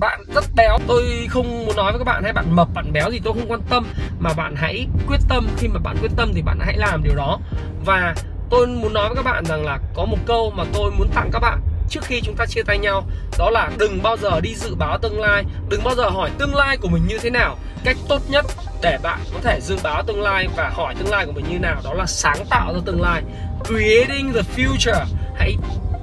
bạn 0.00 0.20
rất 0.34 0.44
béo. 0.56 0.78
Tôi 0.86 1.26
không 1.30 1.66
muốn 1.66 1.76
nói 1.76 1.92
với 1.92 1.98
các 1.98 2.04
bạn 2.04 2.22
hay 2.22 2.32
bạn 2.32 2.56
mập, 2.56 2.68
bạn 2.74 2.92
béo 2.92 3.10
thì 3.10 3.20
tôi 3.24 3.34
không 3.34 3.50
quan 3.50 3.60
tâm. 3.70 3.86
Mà 4.18 4.30
bạn 4.36 4.54
hãy 4.56 4.86
quyết 5.08 5.20
tâm. 5.28 5.48
Khi 5.56 5.68
mà 5.68 5.80
bạn 5.84 5.96
quyết 6.00 6.10
tâm 6.16 6.30
thì 6.34 6.42
bạn 6.42 6.58
hãy 6.60 6.76
làm 6.76 7.02
điều 7.02 7.14
đó. 7.14 7.38
Và 7.84 8.14
tôi 8.50 8.66
muốn 8.66 8.92
nói 8.92 9.08
với 9.08 9.16
các 9.16 9.22
bạn 9.22 9.44
rằng 9.44 9.64
là 9.64 9.78
có 9.94 10.04
một 10.04 10.18
câu 10.26 10.52
mà 10.56 10.64
tôi 10.72 10.90
muốn 10.90 11.08
tặng 11.14 11.30
các 11.32 11.38
bạn 11.38 11.60
trước 11.88 12.04
khi 12.04 12.20
chúng 12.20 12.36
ta 12.36 12.46
chia 12.46 12.62
tay 12.62 12.78
nhau, 12.78 13.02
đó 13.38 13.50
là 13.50 13.70
đừng 13.78 14.02
bao 14.02 14.16
giờ 14.16 14.40
đi 14.40 14.54
dự 14.54 14.74
báo 14.74 14.98
tương 14.98 15.20
lai, 15.20 15.44
đừng 15.68 15.84
bao 15.84 15.94
giờ 15.94 16.08
hỏi 16.08 16.30
tương 16.38 16.54
lai 16.54 16.76
của 16.76 16.88
mình 16.88 17.06
như 17.06 17.18
thế 17.18 17.30
nào. 17.30 17.56
Cách 17.84 17.96
tốt 18.08 18.22
nhất 18.28 18.46
để 18.82 18.98
bạn 19.02 19.20
có 19.32 19.40
thể 19.42 19.60
dự 19.60 19.76
báo 19.82 20.02
tương 20.02 20.22
lai 20.22 20.48
và 20.56 20.68
hỏi 20.74 20.94
tương 20.98 21.10
lai 21.10 21.26
của 21.26 21.32
mình 21.32 21.44
như 21.48 21.58
nào 21.58 21.80
đó 21.84 21.94
là 21.94 22.06
sáng 22.06 22.46
tạo 22.50 22.74
ra 22.74 22.80
tương 22.86 23.02
lai. 23.02 23.22
Creating 23.64 24.32
the 24.32 24.40
future. 24.56 25.04
Hãy 25.36 25.56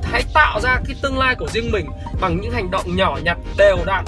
hãy 0.04 0.24
tạo 0.34 0.60
ra 0.60 0.80
cái 0.88 0.96
tương 1.02 1.18
lai 1.18 1.36
của 1.36 1.48
riêng 1.48 1.72
mình 1.72 1.86
bằng 2.22 2.42
những 2.42 2.52
hành 2.52 2.72
động 2.72 2.96
nhỏ 2.96 3.18
nhặt, 3.24 3.38
đều 3.58 3.78
đặn, 3.86 4.06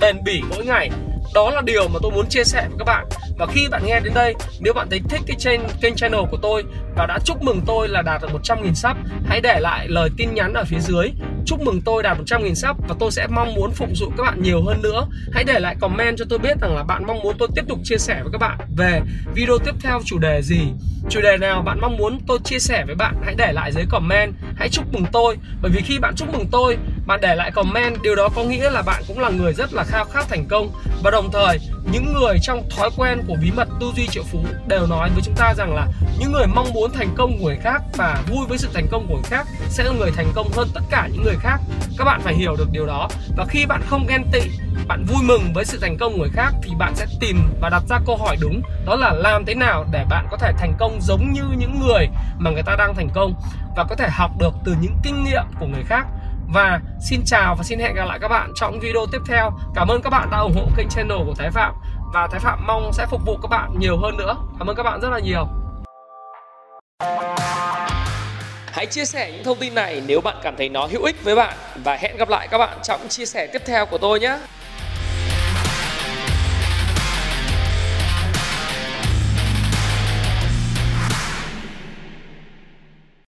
bền 0.00 0.24
bỉ 0.24 0.42
mỗi 0.50 0.64
ngày. 0.64 0.90
Đó 1.34 1.50
là 1.50 1.60
điều 1.60 1.88
mà 1.88 1.98
tôi 2.02 2.12
muốn 2.12 2.26
chia 2.28 2.44
sẻ 2.44 2.66
với 2.68 2.78
các 2.78 2.84
bạn 2.84 3.06
và 3.40 3.46
khi 3.46 3.68
bạn 3.68 3.82
nghe 3.86 4.00
đến 4.00 4.14
đây, 4.14 4.34
nếu 4.60 4.72
bạn 4.72 4.90
thấy 4.90 5.00
thích 5.08 5.20
cái 5.26 5.36
trên, 5.38 5.60
kênh 5.80 5.96
channel 5.96 6.20
của 6.30 6.36
tôi 6.42 6.64
và 6.96 7.06
đã 7.06 7.18
chúc 7.24 7.42
mừng 7.42 7.60
tôi 7.66 7.88
là 7.88 8.02
đạt 8.02 8.22
được 8.22 8.28
100.000 8.42 8.74
sub, 8.74 8.96
hãy 9.26 9.40
để 9.40 9.60
lại 9.60 9.88
lời 9.88 10.10
tin 10.16 10.34
nhắn 10.34 10.54
ở 10.54 10.64
phía 10.64 10.80
dưới. 10.80 11.10
Chúc 11.46 11.60
mừng 11.60 11.80
tôi 11.80 12.02
đạt 12.02 12.18
100.000 12.18 12.54
sub 12.54 12.76
và 12.88 12.94
tôi 12.98 13.10
sẽ 13.10 13.26
mong 13.26 13.54
muốn 13.54 13.70
phụng 13.70 13.94
sự 13.94 14.06
các 14.16 14.22
bạn 14.22 14.42
nhiều 14.42 14.62
hơn 14.62 14.82
nữa. 14.82 15.06
Hãy 15.32 15.44
để 15.44 15.60
lại 15.60 15.76
comment 15.80 16.16
cho 16.18 16.24
tôi 16.28 16.38
biết 16.38 16.60
rằng 16.60 16.76
là 16.76 16.82
bạn 16.82 17.06
mong 17.06 17.20
muốn 17.22 17.36
tôi 17.38 17.48
tiếp 17.54 17.64
tục 17.68 17.78
chia 17.84 17.98
sẻ 17.98 18.20
với 18.22 18.32
các 18.32 18.38
bạn 18.38 18.58
về 18.76 19.00
video 19.34 19.58
tiếp 19.58 19.74
theo 19.80 20.00
chủ 20.04 20.18
đề 20.18 20.42
gì. 20.42 20.60
Chủ 21.10 21.20
đề 21.20 21.36
nào 21.36 21.62
bạn 21.62 21.78
mong 21.80 21.96
muốn 21.96 22.18
tôi 22.26 22.38
chia 22.44 22.58
sẻ 22.58 22.84
với 22.86 22.94
bạn, 22.94 23.14
hãy 23.24 23.34
để 23.38 23.52
lại 23.52 23.72
dưới 23.72 23.84
comment. 23.90 24.34
Hãy 24.56 24.68
chúc 24.68 24.84
mừng 24.92 25.04
tôi, 25.12 25.36
bởi 25.62 25.70
vì 25.74 25.80
khi 25.80 25.98
bạn 25.98 26.14
chúc 26.16 26.32
mừng 26.32 26.46
tôi, 26.50 26.76
bạn 27.06 27.20
để 27.22 27.34
lại 27.34 27.50
comment, 27.50 28.02
điều 28.02 28.14
đó 28.14 28.28
có 28.36 28.44
nghĩa 28.44 28.70
là 28.70 28.82
bạn 28.82 29.02
cũng 29.08 29.18
là 29.18 29.30
người 29.30 29.52
rất 29.52 29.72
là 29.72 29.84
khao 29.84 30.04
khát 30.04 30.28
thành 30.28 30.44
công. 30.48 30.70
Và 31.02 31.10
đồng 31.10 31.30
thời 31.32 31.58
những 31.92 32.12
người 32.12 32.38
trong 32.42 32.68
thói 32.76 32.90
quen 32.96 33.22
của 33.28 33.36
bí 33.42 33.50
mật 33.50 33.68
tư 33.80 33.92
duy 33.96 34.06
triệu 34.06 34.22
phú 34.22 34.44
đều 34.66 34.86
nói 34.86 35.10
với 35.14 35.22
chúng 35.24 35.34
ta 35.34 35.54
rằng 35.54 35.74
là 35.74 35.86
những 36.18 36.32
người 36.32 36.46
mong 36.46 36.72
muốn 36.72 36.92
thành 36.92 37.14
công 37.16 37.38
của 37.38 37.46
người 37.46 37.58
khác 37.62 37.82
và 37.96 38.22
vui 38.28 38.46
với 38.48 38.58
sự 38.58 38.68
thành 38.74 38.86
công 38.90 39.06
của 39.08 39.14
người 39.14 39.30
khác 39.30 39.46
sẽ 39.68 39.84
là 39.84 39.92
người 39.92 40.10
thành 40.16 40.32
công 40.34 40.48
hơn 40.52 40.68
tất 40.74 40.80
cả 40.90 41.08
những 41.12 41.22
người 41.22 41.36
khác. 41.40 41.60
Các 41.98 42.04
bạn 42.04 42.20
phải 42.20 42.34
hiểu 42.34 42.56
được 42.56 42.68
điều 42.72 42.86
đó. 42.86 43.08
Và 43.36 43.44
khi 43.48 43.66
bạn 43.66 43.82
không 43.86 44.06
ghen 44.08 44.24
tị, 44.32 44.40
bạn 44.88 45.04
vui 45.04 45.22
mừng 45.22 45.52
với 45.54 45.64
sự 45.64 45.78
thành 45.82 45.96
công 46.00 46.12
của 46.12 46.18
người 46.18 46.30
khác 46.32 46.54
thì 46.62 46.70
bạn 46.78 46.94
sẽ 46.96 47.06
tìm 47.20 47.50
và 47.60 47.68
đặt 47.68 47.82
ra 47.88 47.98
câu 48.06 48.16
hỏi 48.16 48.36
đúng. 48.40 48.62
Đó 48.86 48.96
là 48.96 49.12
làm 49.12 49.44
thế 49.44 49.54
nào 49.54 49.84
để 49.92 50.04
bạn 50.10 50.26
có 50.30 50.36
thể 50.36 50.52
thành 50.58 50.74
công 50.78 50.98
giống 51.00 51.32
như 51.32 51.44
những 51.56 51.80
người 51.80 52.08
mà 52.38 52.50
người 52.50 52.62
ta 52.62 52.76
đang 52.76 52.94
thành 52.94 53.08
công 53.14 53.34
và 53.76 53.84
có 53.84 53.96
thể 53.96 54.08
học 54.10 54.30
được 54.38 54.54
từ 54.64 54.76
những 54.80 54.96
kinh 55.02 55.24
nghiệm 55.24 55.44
của 55.60 55.66
người 55.66 55.84
khác 55.86 56.06
và 56.52 56.80
xin 57.00 57.20
chào 57.26 57.54
và 57.54 57.64
xin 57.64 57.78
hẹn 57.78 57.94
gặp 57.94 58.04
lại 58.04 58.18
các 58.22 58.28
bạn 58.28 58.52
trong 58.54 58.80
video 58.80 59.06
tiếp 59.12 59.18
theo. 59.26 59.50
Cảm 59.74 59.88
ơn 59.88 60.02
các 60.02 60.10
bạn 60.10 60.28
đã 60.30 60.38
ủng 60.38 60.54
hộ 60.54 60.66
kênh 60.76 60.88
channel 60.88 61.18
của 61.26 61.34
Thái 61.38 61.50
Phạm. 61.50 61.74
Và 62.14 62.28
Thái 62.30 62.40
Phạm 62.40 62.66
mong 62.66 62.92
sẽ 62.92 63.06
phục 63.10 63.20
vụ 63.26 63.38
các 63.42 63.48
bạn 63.48 63.74
nhiều 63.78 63.96
hơn 63.96 64.16
nữa. 64.16 64.36
Cảm 64.58 64.70
ơn 64.70 64.76
các 64.76 64.82
bạn 64.82 65.00
rất 65.00 65.08
là 65.08 65.18
nhiều. 65.18 65.48
Hãy 68.72 68.86
chia 68.86 69.04
sẻ 69.04 69.32
những 69.32 69.44
thông 69.44 69.58
tin 69.58 69.74
này 69.74 70.02
nếu 70.06 70.20
bạn 70.20 70.36
cảm 70.42 70.56
thấy 70.56 70.68
nó 70.68 70.86
hữu 70.86 71.04
ích 71.04 71.24
với 71.24 71.34
bạn. 71.34 71.56
Và 71.84 71.96
hẹn 71.96 72.16
gặp 72.16 72.28
lại 72.28 72.48
các 72.48 72.58
bạn 72.58 72.78
trong 72.82 73.08
chia 73.08 73.26
sẻ 73.26 73.46
tiếp 73.46 73.62
theo 73.66 73.86
của 73.86 73.98
tôi 73.98 74.20
nhé. 74.20 74.38